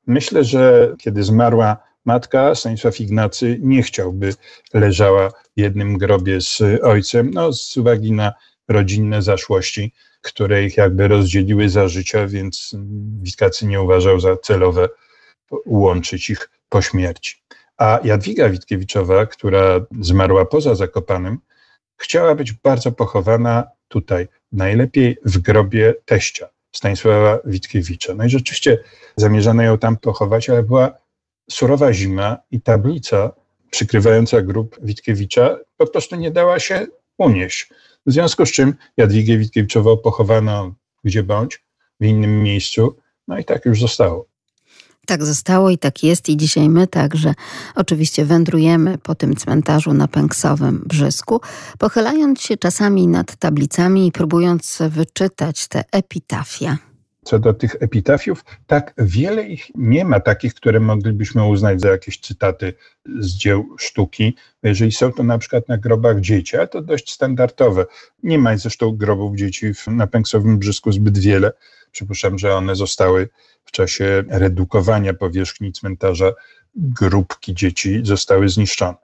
[0.06, 4.34] Myślę, że kiedy zmarła matka, Stanisław Ignacy nie chciałby
[4.74, 8.32] leżała w jednym grobie z ojcem, no z uwagi na
[8.68, 9.92] rodzinne zaszłości,
[10.22, 12.76] które ich jakby rozdzieliły za życia, więc
[13.22, 14.88] Witkacy nie uważał za celowe
[15.66, 17.36] łączyć ich po śmierci.
[17.76, 21.38] A Jadwiga Witkiewiczowa, która zmarła poza Zakopanem,
[21.96, 26.48] chciała być bardzo pochowana tutaj, najlepiej w grobie teścia.
[26.72, 28.14] Stanisława Witkiewicza.
[28.14, 28.78] No i rzeczywiście
[29.16, 30.98] zamierzano ją tam pochować, ale była
[31.50, 33.32] surowa zima i tablica
[33.70, 36.86] przykrywająca grób Witkiewicza po prostu nie dała się
[37.18, 37.70] unieść.
[38.06, 41.64] W związku z czym Jadwigę Witkiewiczową pochowano gdzie bądź,
[42.00, 42.96] w innym miejscu,
[43.28, 44.26] no i tak już zostało.
[45.08, 46.28] Tak zostało i tak jest.
[46.28, 47.34] I dzisiaj my także
[47.74, 51.40] oczywiście wędrujemy po tym cmentarzu na Pęksowym Brzysku,
[51.78, 56.87] pochylając się czasami nad tablicami i próbując wyczytać te epitafia.
[57.28, 62.20] Co do tych epitafiów, tak wiele ich nie ma, takich, które moglibyśmy uznać za jakieś
[62.20, 62.74] cytaty
[63.20, 64.36] z dzieł sztuki.
[64.62, 67.86] Jeżeli są to na przykład na grobach dzieci, to dość standardowe.
[68.22, 71.52] Nie ma zresztą grobów dzieci na Pęksowym Brzysku zbyt wiele.
[71.92, 73.28] Przypuszczam, że one zostały
[73.64, 76.32] w czasie redukowania powierzchni cmentarza
[76.74, 78.94] grupki dzieci zostały zniszczone.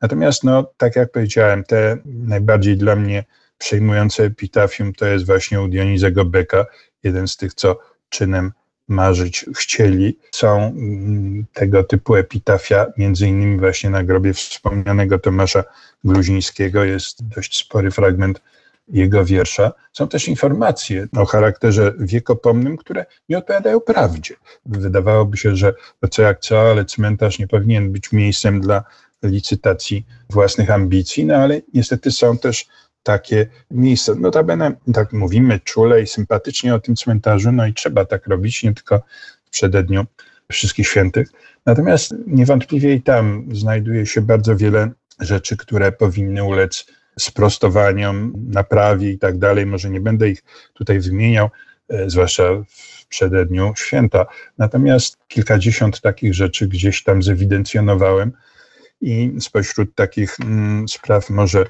[0.00, 3.24] Natomiast, no, tak jak powiedziałem, te najbardziej dla mnie
[3.58, 6.66] przejmujące epitafium to jest właśnie u Dionizego Beka,
[7.02, 7.78] jeden z tych, co
[8.08, 8.52] czynem
[8.88, 10.18] marzyć chcieli.
[10.34, 15.64] Są mm, tego typu epitafia, między innymi właśnie na grobie wspomnianego Tomasza
[16.04, 18.40] Gluzińskiego jest dość spory fragment
[18.88, 24.34] jego wiersza, są też informacje o charakterze wiekopomnym, które nie odpowiadają prawdzie.
[24.66, 25.74] Wydawałoby się, że
[26.10, 28.84] co jak co, ale cmentarz nie powinien być miejscem dla
[29.22, 32.66] licytacji własnych ambicji, no ale niestety są też
[33.02, 34.14] takie miejsca.
[34.14, 38.74] Notabene, tak mówimy czule i sympatycznie o tym cmentarzu, no i trzeba tak robić, nie
[38.74, 39.02] tylko
[39.44, 40.06] w przededniu
[40.52, 41.28] Wszystkich Świętych.
[41.66, 44.90] Natomiast niewątpliwie i tam znajduje się bardzo wiele
[45.20, 46.86] rzeczy, które powinny ulec
[47.18, 49.66] sprostowaniom, naprawie i tak dalej.
[49.66, 50.42] Może nie będę ich
[50.74, 51.50] tutaj wymieniał,
[51.88, 54.26] e, zwłaszcza w przededniu święta.
[54.58, 58.32] Natomiast kilkadziesiąt takich rzeczy gdzieś tam zewidencjonowałem
[59.00, 61.66] i spośród takich mm, spraw może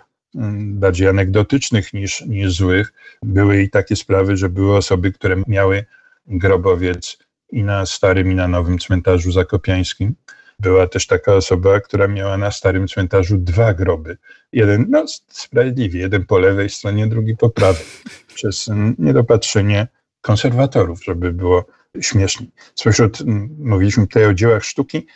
[0.59, 5.85] bardziej anegdotycznych niż, niż złych, były i takie sprawy, że były osoby, które miały
[6.27, 7.19] grobowiec
[7.53, 10.15] i na starym, i na nowym cmentarzu zakopiańskim
[10.59, 14.17] była też taka osoba, która miała na starym cmentarzu dwa groby.
[14.53, 17.85] Jeden, no sprawiedliwie, jeden po lewej stronie, drugi po prawej.
[18.35, 19.89] Przez mm, niedopatrzenie
[20.21, 21.67] konserwatorów, żeby było
[22.01, 22.47] śmiesznie.
[22.75, 25.07] Spośród, mm, mówiliśmy tutaj o dziełach sztuki,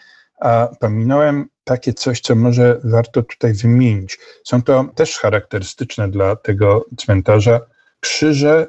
[0.41, 4.18] a pominąłem takie coś, co może warto tutaj wymienić.
[4.45, 7.61] Są to też charakterystyczne dla tego cmentarza
[8.01, 8.66] krzyże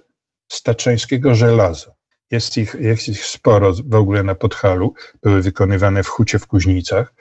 [0.52, 1.92] staczeńskiego żelaza.
[2.32, 4.94] Jest ich, jest ich sporo w ogóle na Podhalu.
[5.24, 7.14] Były wykonywane w hucie w Kuźnicach.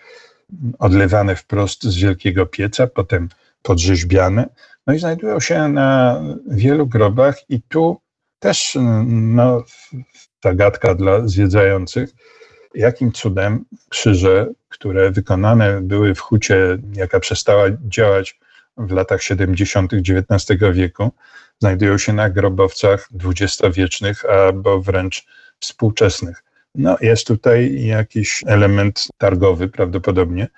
[0.78, 3.28] odlewane wprost z wielkiego pieca, potem
[3.62, 4.48] podrzeźbiane.
[4.86, 8.00] No i znajdują się na wielu grobach i tu
[8.38, 9.64] też no,
[10.44, 12.10] zagadka dla zwiedzających,
[12.76, 18.40] jakim cudem krzyże, które wykonane były w hucie, jaka przestała działać
[18.76, 19.92] w latach 70.
[19.94, 21.10] XIX wieku,
[21.60, 25.26] znajdują się na grobowcach dwudziestowiecznych albo wręcz
[25.60, 26.42] współczesnych.
[26.74, 30.48] No, jest tutaj jakiś element targowy prawdopodobnie,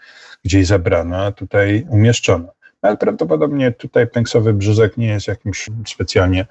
[0.45, 2.53] gdzieś zabrano, a tutaj umieszczono.
[2.83, 6.47] Ale prawdopodobnie tutaj pęksowy brzyzek nie jest jakimś specjalnie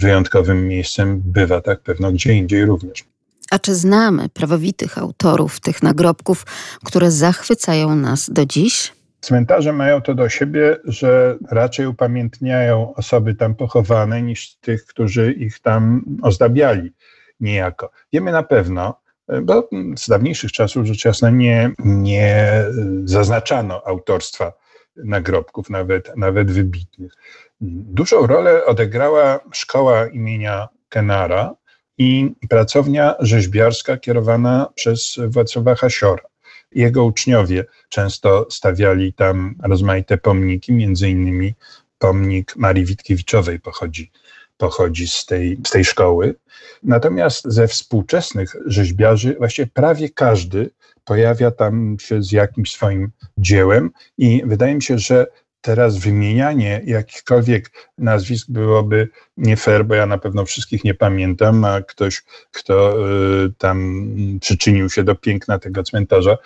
[0.00, 3.04] wyjątkowym miejscem, bywa tak pewno gdzie indziej również.
[3.50, 6.46] A czy znamy prawowitych autorów tych nagrobków,
[6.84, 8.92] które zachwycają nas do dziś?
[9.20, 15.58] Cmentarze mają to do siebie, że raczej upamiętniają osoby tam pochowane niż tych, którzy ich
[15.60, 16.92] tam ozdabiali
[17.40, 17.90] niejako.
[18.12, 19.00] Wiemy na pewno,
[19.42, 22.64] bo z dawniejszych czasów rzecz jasna nie, nie
[23.04, 24.52] zaznaczano autorstwa
[24.96, 27.12] nagrobków, nawet, nawet wybitnych.
[27.60, 31.54] Dużą rolę odegrała szkoła imienia Kenara
[31.98, 36.24] i pracownia rzeźbiarska kierowana przez Władysława Hasiora.
[36.72, 41.54] Jego uczniowie często stawiali tam rozmaite pomniki, między innymi
[41.98, 44.10] pomnik Marii Witkiewiczowej pochodzi,
[44.56, 46.34] pochodzi z, tej, z tej szkoły.
[46.82, 50.70] Natomiast ze współczesnych rzeźbiarzy właściwie prawie każdy
[51.04, 55.26] pojawia tam się z jakimś swoim dziełem i wydaje mi się, że
[55.66, 61.82] teraz wymienianie jakichkolwiek nazwisk byłoby nie fair, bo ja na pewno wszystkich nie pamiętam, a
[61.82, 63.06] ktoś, kto
[63.44, 64.08] y, tam
[64.40, 66.36] przyczynił się do piękna tego cmentarza,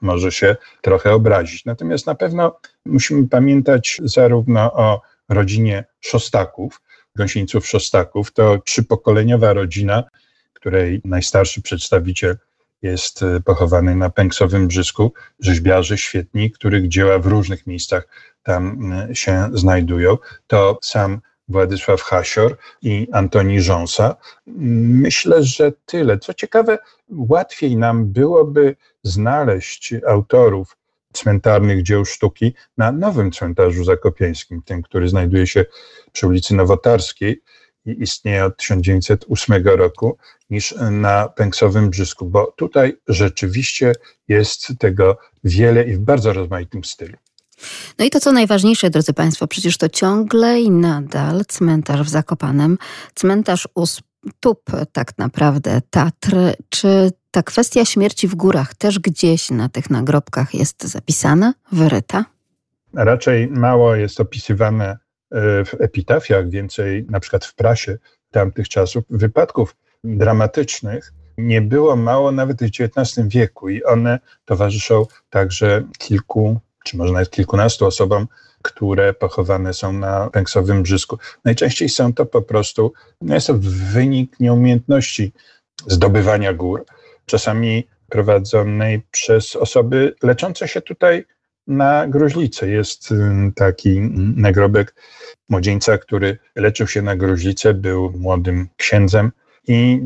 [0.00, 1.64] może się trochę obrazić.
[1.64, 6.80] Natomiast na pewno musimy pamiętać zarówno o rodzinie Szostaków,
[7.16, 10.04] gąsieńców Szostaków, to trzypokoleniowa rodzina,
[10.52, 12.36] której najstarszy przedstawiciel
[12.82, 18.08] jest y, pochowany na Pęksowym Brzysku, rzeźbiarze świetni, których dzieła w różnych miejscach
[18.42, 20.18] tam y, się znajdują.
[20.46, 24.16] To sam Władysław Hasior i Antoni Rząsa.
[24.46, 26.18] Myślę, że tyle.
[26.18, 26.78] Co ciekawe,
[27.08, 30.76] łatwiej nam byłoby znaleźć autorów
[31.12, 35.64] cmentarnych dzieł sztuki na nowym cmentarzu zakopiańskim, tym, który znajduje się
[36.12, 37.42] przy ulicy Nowotarskiej
[37.92, 40.16] i istnieje od 1908 roku,
[40.50, 43.92] niż na Pęksowym Brzysku, bo tutaj rzeczywiście
[44.28, 47.16] jest tego wiele i w bardzo rozmaitym stylu.
[47.98, 52.78] No i to, co najważniejsze, drodzy Państwo, przecież to ciągle i nadal cmentarz w Zakopanem,
[53.14, 54.62] cmentarz u stóp
[54.92, 56.36] tak naprawdę Tatr.
[56.68, 62.24] Czy ta kwestia śmierci w górach też gdzieś na tych nagrobkach jest zapisana, wyryta?
[62.94, 64.98] Raczej mało jest opisywane
[65.32, 67.98] w epitafiach, więcej na przykład w prasie
[68.30, 71.12] tamtych czasów wypadków dramatycznych.
[71.38, 77.30] Nie było mało nawet w XIX wieku i one towarzyszą także kilku czy może nawet
[77.30, 78.28] kilkunastu osobom,
[78.62, 81.18] które pochowane są na Pęksowym Brzysku.
[81.44, 83.54] Najczęściej są to po prostu, no jest to
[83.92, 85.32] wynik nieumiejętności
[85.86, 86.84] zdobywania gór,
[87.26, 91.24] czasami prowadzonej przez osoby leczące się tutaj
[91.66, 92.68] na gruźlicę.
[92.68, 93.14] Jest
[93.54, 94.00] taki
[94.36, 94.94] nagrobek
[95.48, 99.32] młodzieńca, który leczył się na gruźlicę, był młodym księdzem
[99.68, 100.00] i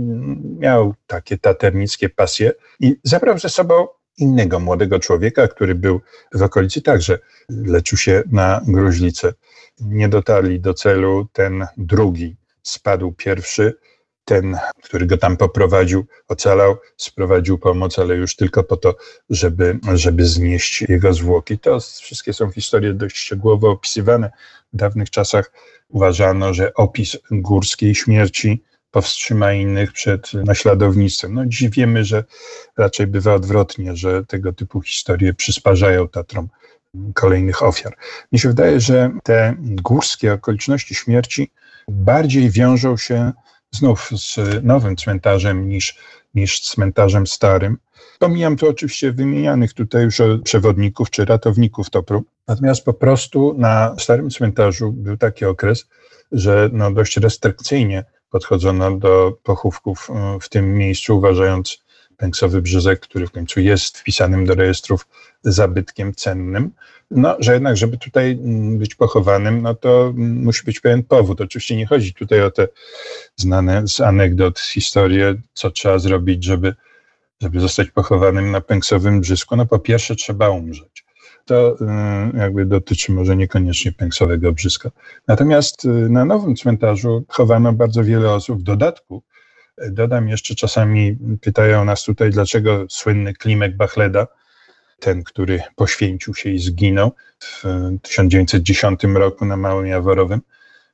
[0.58, 3.86] miał takie taternickie pasje i zabrał ze sobą
[4.18, 6.00] innego młodego człowieka, który był
[6.34, 9.32] w okolicy także leczył się na gruźlicę.
[9.80, 13.74] Nie dotarli do celu, ten drugi spadł pierwszy,
[14.24, 18.96] ten, który go tam poprowadził, ocalał, sprowadził pomoc, ale już tylko po to,
[19.30, 21.58] żeby, żeby znieść jego zwłoki.
[21.58, 24.30] To wszystkie są historie dość szczegółowo opisywane.
[24.72, 25.52] W dawnych czasach
[25.88, 31.34] uważano, że opis górskiej śmierci powstrzyma innych przed naśladownictwem.
[31.34, 32.24] No dziś wiemy, że
[32.76, 36.48] raczej bywa odwrotnie, że tego typu historie przysparzają Tatrom
[37.14, 37.96] kolejnych ofiar.
[38.32, 41.50] Mi się wydaje, że te górskie okoliczności śmierci
[41.88, 43.32] bardziej wiążą się
[43.74, 45.96] znów z nowym cmentarzem niż,
[46.34, 47.78] niż cmentarzem starym.
[48.18, 52.24] Pomijam tu oczywiście wymienianych tutaj już przewodników czy ratowników topru.
[52.48, 55.88] Natomiast po prostu na starym cmentarzu był taki okres,
[56.32, 61.83] że no dość restrykcyjnie podchodzono do pochówków e, w tym miejscu, uważając
[62.16, 65.06] pęksowy brzezek, który w końcu jest wpisanym do rejestrów
[65.42, 66.70] zabytkiem cennym,
[67.10, 71.40] no, że jednak, żeby tutaj mm, być pochowanym, no to musi być pewien powód.
[71.40, 72.68] Oczywiście nie chodzi tutaj o te
[73.36, 76.74] znane z anegdot historie, co trzeba zrobić, żeby,
[77.42, 79.56] żeby zostać pochowanym na pęksowym brzysku.
[79.56, 81.04] No po pierwsze trzeba umrzeć
[81.44, 81.76] to
[82.34, 84.90] y, jakby dotyczy może niekoniecznie pęksowego brzyska.
[85.28, 88.60] Natomiast y, na nowym cmentarzu chowano bardzo wiele osób.
[88.60, 89.22] W dodatku
[89.78, 94.26] dodam jeszcze, czasami pytają nas tutaj, dlaczego słynny Klimek Bachleda
[95.00, 97.62] ten, który poświęcił się i zginął w
[98.02, 100.40] 1910 roku na Małym Jaworowym.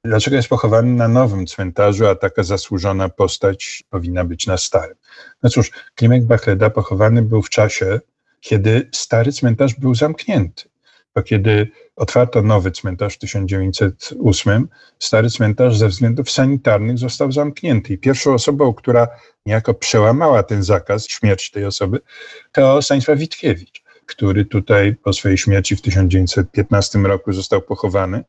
[0.05, 4.97] Dlaczego jest pochowany na nowym cmentarzu, a taka zasłużona postać powinna być na starym?
[5.43, 8.01] No cóż, Klimek Bachleda pochowany był w czasie,
[8.41, 10.70] kiedy stary cmentarz był zamknięty.
[11.15, 17.93] Bo kiedy otwarto nowy cmentarz w 1908, stary cmentarz ze względów sanitarnych został zamknięty.
[17.93, 19.09] I pierwszą osobą, która
[19.47, 22.01] niejako przełamała ten zakaz, śmierć tej osoby,
[22.53, 28.25] to Stanisław Witkiewicz, który tutaj po swojej śmierci w 1915 roku został pochowany.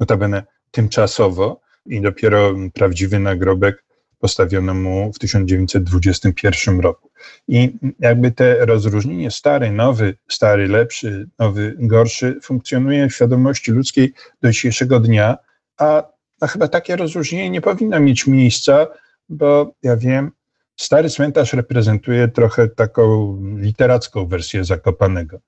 [0.00, 3.85] Notabene tymczasowo i dopiero prawdziwy nagrobek
[4.26, 7.10] postawiono mu w 1921 roku.
[7.48, 14.12] I jakby te rozróżnienie stary, nowy, stary, lepszy, nowy, gorszy funkcjonuje w świadomości ludzkiej
[14.42, 15.36] do dzisiejszego dnia,
[15.78, 16.02] a
[16.40, 18.86] no chyba takie rozróżnienie nie powinno mieć miejsca,
[19.28, 20.30] bo ja wiem,
[20.76, 25.38] stary cmentarz reprezentuje trochę taką literacką wersję Zakopanego.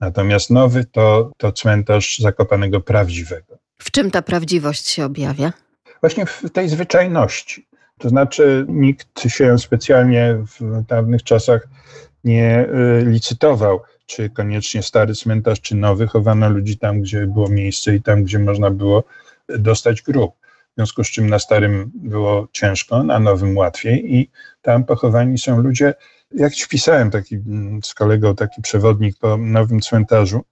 [0.00, 3.58] Natomiast nowy to, to cmentarz Zakopanego prawdziwego.
[3.78, 5.52] W czym ta prawdziwość się objawia?
[6.00, 7.66] Właśnie w tej zwyczajności.
[7.98, 11.68] To znaczy, nikt się specjalnie w dawnych czasach
[12.24, 16.06] nie y, licytował, czy koniecznie stary cmentarz, czy nowy.
[16.06, 19.04] Chowano ludzi tam, gdzie było miejsce i tam, gdzie można było
[19.48, 20.34] dostać grób.
[20.72, 24.30] W związku z czym na starym było ciężko, na nowym łatwiej i
[24.62, 25.94] tam pochowani są ludzie,
[26.30, 30.44] jak ci pisałem taki, mm, z kolegą taki przewodnik po nowym cmentarzu,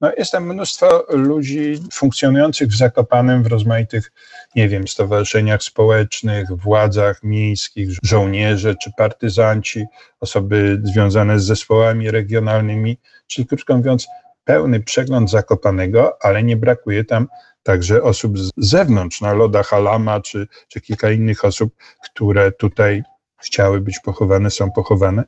[0.00, 4.12] no, jest tam mnóstwo ludzi funkcjonujących w Zakopanem w rozmaitych,
[4.56, 9.84] nie wiem, stowarzyszeniach społecznych, władzach miejskich, żołnierze czy partyzanci,
[10.20, 14.06] osoby związane z zespołami regionalnymi, czyli krótko mówiąc,
[14.44, 17.28] pełny przegląd Zakopanego, ale nie brakuje tam
[17.62, 21.74] także osób z zewnątrz, na Loda Halama czy, czy kilka innych osób,
[22.04, 23.02] które tutaj
[23.42, 25.24] chciały być pochowane, są pochowane.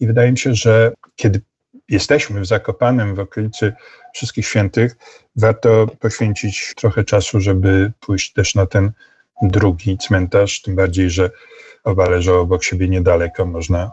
[0.00, 1.40] I wydaje mi się, że kiedy
[1.88, 3.72] jesteśmy w Zakopanem, w okolicy
[4.16, 4.96] Wszystkich Świętych,
[5.36, 8.92] warto poświęcić trochę czasu, żeby pójść też na ten
[9.42, 11.30] drugi cmentarz, tym bardziej, że
[11.84, 13.90] oba leżą obok siebie niedaleko, można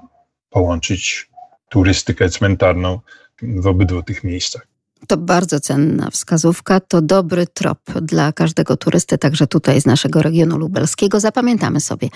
[0.49, 1.29] połączyć
[1.69, 2.99] turystykę cmentarną
[3.41, 4.72] w obydwu tych miejscach.
[5.07, 10.57] To bardzo cenna wskazówka, to dobry trop dla każdego turysty, także tutaj z naszego regionu
[10.57, 11.19] lubelskiego.
[11.19, 12.09] Zapamiętamy sobie,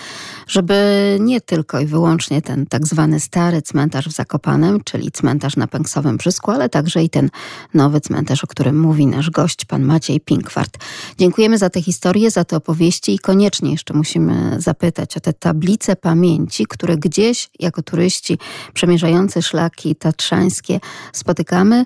[0.47, 5.67] żeby nie tylko i wyłącznie ten tak zwany stary cmentarz w Zakopanem, czyli cmentarz na
[5.67, 7.29] Pęksowym Brzysku, ale także i ten
[7.73, 10.77] nowy cmentarz, o którym mówi nasz gość, pan Maciej Pinkwart.
[11.17, 15.95] Dziękujemy za tę historię, za te opowieści i koniecznie jeszcze musimy zapytać o te tablice
[15.95, 18.37] pamięci, które gdzieś jako turyści
[18.73, 20.79] przemierzający szlaki tatrzańskie
[21.13, 21.85] spotykamy.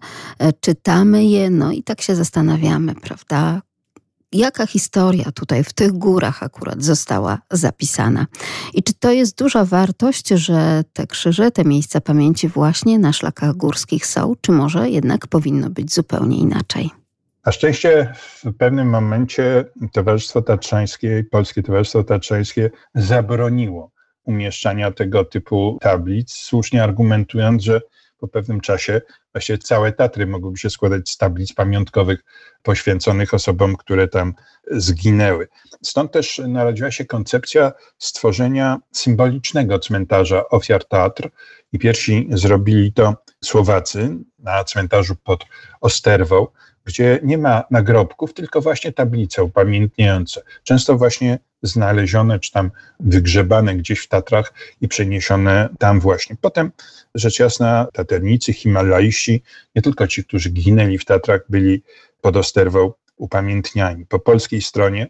[0.59, 3.61] Czy czytamy je, no i tak się zastanawiamy, prawda?
[4.31, 8.27] Jaka historia tutaj w tych górach akurat została zapisana?
[8.73, 13.53] I czy to jest duża wartość, że te krzyże, te miejsca pamięci właśnie na szlakach
[13.53, 16.89] górskich są, czy może jednak powinno być zupełnie inaczej?
[17.45, 23.91] Na szczęście w pewnym momencie Towarzystwo Tatrzańskie, Polskie Towarzystwo Tatrzańskie zabroniło
[24.23, 27.81] umieszczania tego typu tablic, słusznie argumentując, że
[28.21, 29.01] po pewnym czasie
[29.33, 32.23] właściwie całe Tatry mogłyby się składać z tablic pamiątkowych
[32.63, 34.33] poświęconych osobom, które tam
[34.71, 35.47] zginęły.
[35.83, 41.29] Stąd też narodziła się koncepcja stworzenia symbolicznego cmentarza ofiar Tatr
[41.71, 45.45] i pierwsi zrobili to Słowacy na cmentarzu pod
[45.81, 46.47] Osterwą,
[46.85, 50.41] gdzie nie ma nagrobków, tylko właśnie tablice upamiętniające.
[50.63, 56.35] Często właśnie znalezione czy tam wygrzebane gdzieś w Tatrach i przeniesione tam właśnie.
[56.41, 56.71] Potem,
[57.15, 59.43] rzecz jasna, taternicy, himalaiści,
[59.75, 61.83] nie tylko ci, którzy ginęli w Tatrach, byli
[62.21, 64.05] pod Osterwą upamiętniani.
[64.05, 65.07] Po polskiej stronie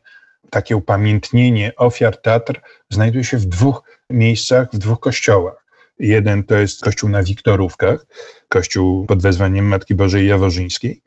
[0.50, 5.66] takie upamiętnienie ofiar Tatr znajduje się w dwóch miejscach, w dwóch kościołach.
[6.00, 8.06] Jeden to jest kościół na Wiktorówkach,
[8.50, 11.02] kościół pod wezwaniem Matki Bożej Jaworzyńskiej,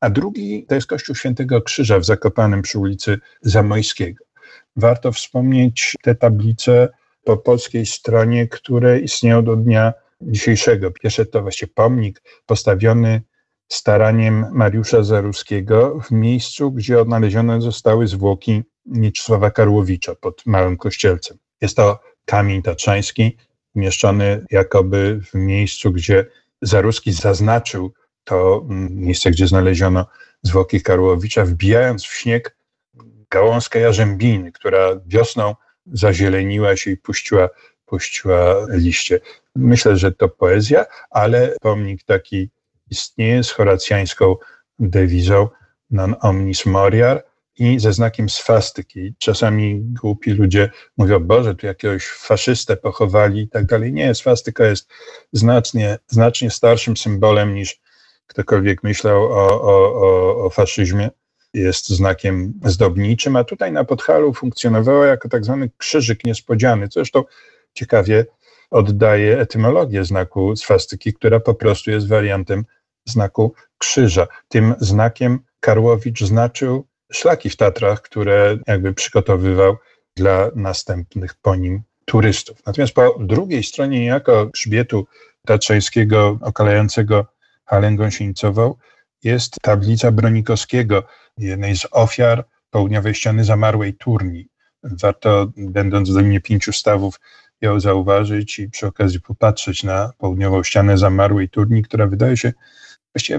[0.00, 4.24] a drugi to jest kościół Świętego Krzyża w Zakopanem przy ulicy Zamojskiego.
[4.76, 6.88] Warto wspomnieć te tablice
[7.24, 10.90] po polskiej stronie, które istnieją do dnia dzisiejszego.
[10.90, 13.22] Pierwsze to właściwie pomnik postawiony
[13.68, 21.38] staraniem Mariusza Zaruskiego w miejscu, gdzie odnalezione zostały zwłoki Mieczysława Karłowicza pod Małym Kościelcem.
[21.60, 23.36] Jest to kamień tatrzański,
[23.74, 26.26] umieszczony jakoby w miejscu, gdzie
[26.62, 27.92] Zaruski zaznaczył
[28.24, 30.06] to mm, miejsce, gdzie znaleziono
[30.42, 32.56] zwłoki Karłowicza, wbijając w śnieg
[33.30, 35.54] gałązkę jarzębiny, która wiosną
[35.92, 37.48] zazieleniła się i puściła,
[37.86, 39.20] puściła liście.
[39.56, 42.50] Myślę, że to poezja, ale pomnik taki
[42.90, 44.36] istnieje z horacjańską
[44.78, 45.48] dewizą
[45.90, 47.24] non omnis moriar
[47.58, 49.14] i ze znakiem swastyki.
[49.18, 53.92] Czasami głupi ludzie mówią, Boże, tu jakiegoś faszystę pochowali i tak dalej.
[53.92, 54.90] Nie, swastyka jest
[55.32, 57.80] znacznie, znacznie starszym symbolem niż
[58.26, 61.10] ktokolwiek myślał o, o, o, o faszyzmie,
[61.54, 67.24] jest znakiem zdobniczym, a tutaj na Podhalu funkcjonowała jako tak zwany krzyżyk niespodziany, co zresztą
[67.74, 68.26] ciekawie
[68.70, 72.64] oddaje etymologię znaku swastyki, która po prostu jest wariantem
[73.04, 74.26] znaku krzyża.
[74.48, 79.76] Tym znakiem Karłowicz znaczył szlaki w Tatrach, które jakby przygotowywał
[80.16, 82.66] dla następnych po nim turystów.
[82.66, 85.06] Natomiast po drugiej stronie niejako grzbietu
[85.46, 87.26] tatrzańskiego okalającego
[87.64, 88.74] halę gąsienicową
[89.24, 91.02] jest tablica Bronikowskiego,
[91.38, 94.48] jednej z ofiar południowej ściany zamarłej Turni.
[94.82, 97.20] Warto, będąc w Dolinie Pięciu Stawów,
[97.60, 102.52] ją zauważyć i przy okazji popatrzeć na południową ścianę zamarłej Turni, która wydaje się
[103.14, 103.38] właściwie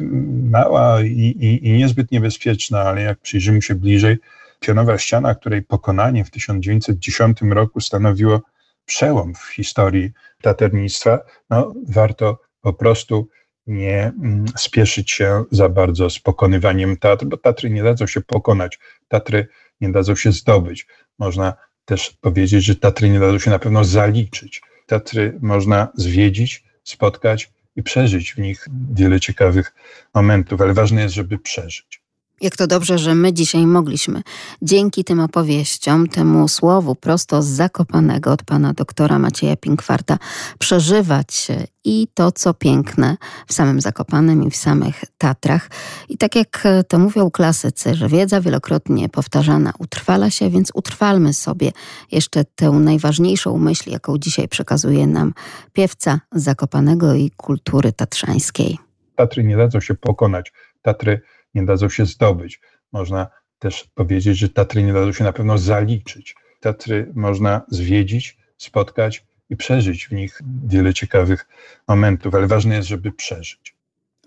[0.51, 4.17] mała i, i, i niezbyt niebezpieczna, ale jak przyjrzymy się bliżej,
[4.59, 8.41] pionowa ściana, której pokonanie w 1910 roku stanowiło
[8.85, 10.11] przełom w historii
[10.41, 11.19] taternictwa,
[11.49, 13.27] no, warto po prostu
[13.67, 18.79] nie mm, spieszyć się za bardzo z pokonywaniem Tatr, bo Tatry nie dadzą się pokonać,
[19.07, 19.47] Tatry
[19.81, 20.87] nie dadzą się zdobyć.
[21.19, 21.53] Można
[21.85, 24.61] też powiedzieć, że Tatry nie dadzą się na pewno zaliczyć.
[24.87, 29.73] Tatry można zwiedzić, spotkać i przeżyć w nich wiele ciekawych
[30.13, 32.00] momentów, ale ważne jest, żeby przeżyć.
[32.41, 34.21] Jak to dobrze, że my dzisiaj mogliśmy
[34.61, 40.17] dzięki tym opowieściom, temu słowu prosto z Zakopanego od pana doktora Macieja Pinkwarta
[40.59, 41.47] przeżywać
[41.83, 43.17] i to, co piękne
[43.47, 45.69] w samym Zakopanem i w samych Tatrach.
[46.09, 51.71] I tak jak to mówią klasycy, że wiedza wielokrotnie powtarzana utrwala się, więc utrwalmy sobie
[52.11, 55.33] jeszcze tę najważniejszą myśl, jaką dzisiaj przekazuje nam
[55.73, 58.77] piewca Zakopanego i kultury tatrzańskiej.
[59.15, 60.51] Tatry nie dadzą się pokonać.
[60.81, 61.21] Tatry
[61.53, 62.61] nie dadzą się zdobyć.
[62.91, 63.27] Można
[63.59, 66.35] też powiedzieć, że Tatry nie dadzą się na pewno zaliczyć.
[66.59, 71.47] Tatry można zwiedzić, spotkać i przeżyć w nich wiele ciekawych
[71.87, 73.75] momentów, ale ważne jest, żeby przeżyć.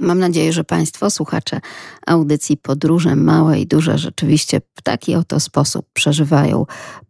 [0.01, 1.61] Mam nadzieję, że Państwo, słuchacze
[2.07, 6.67] audycji Podróże Małe i Duże, rzeczywiście w taki oto sposób przeżywają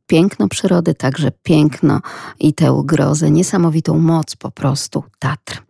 [0.06, 2.00] piękno przyrody, także piękno
[2.40, 5.62] i tę grozę, niesamowitą moc po prostu Tatr.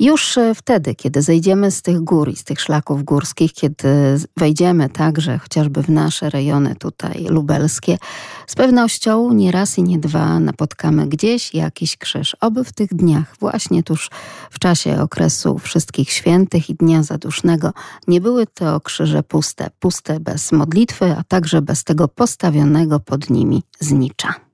[0.00, 3.88] Już e, wtedy, kiedy zejdziemy z tych gór i z tych szlaków górskich, kiedy
[4.36, 7.98] wejdziemy także chociażby w nasze rejony tutaj lubelskie,
[8.46, 12.36] z pewnością nie raz i nie dwa napotkamy gdzieś jakiś krzyż.
[12.40, 14.10] Oby w tych dniach, właśnie tuż
[14.50, 17.72] w czasie okresu Wszystkich Świętych i Dnia Zadusznego,
[18.08, 23.62] nie były to krzyże puste, puste bez modlitwy, a także bez tego postawionego pod nimi
[23.80, 24.47] znicza.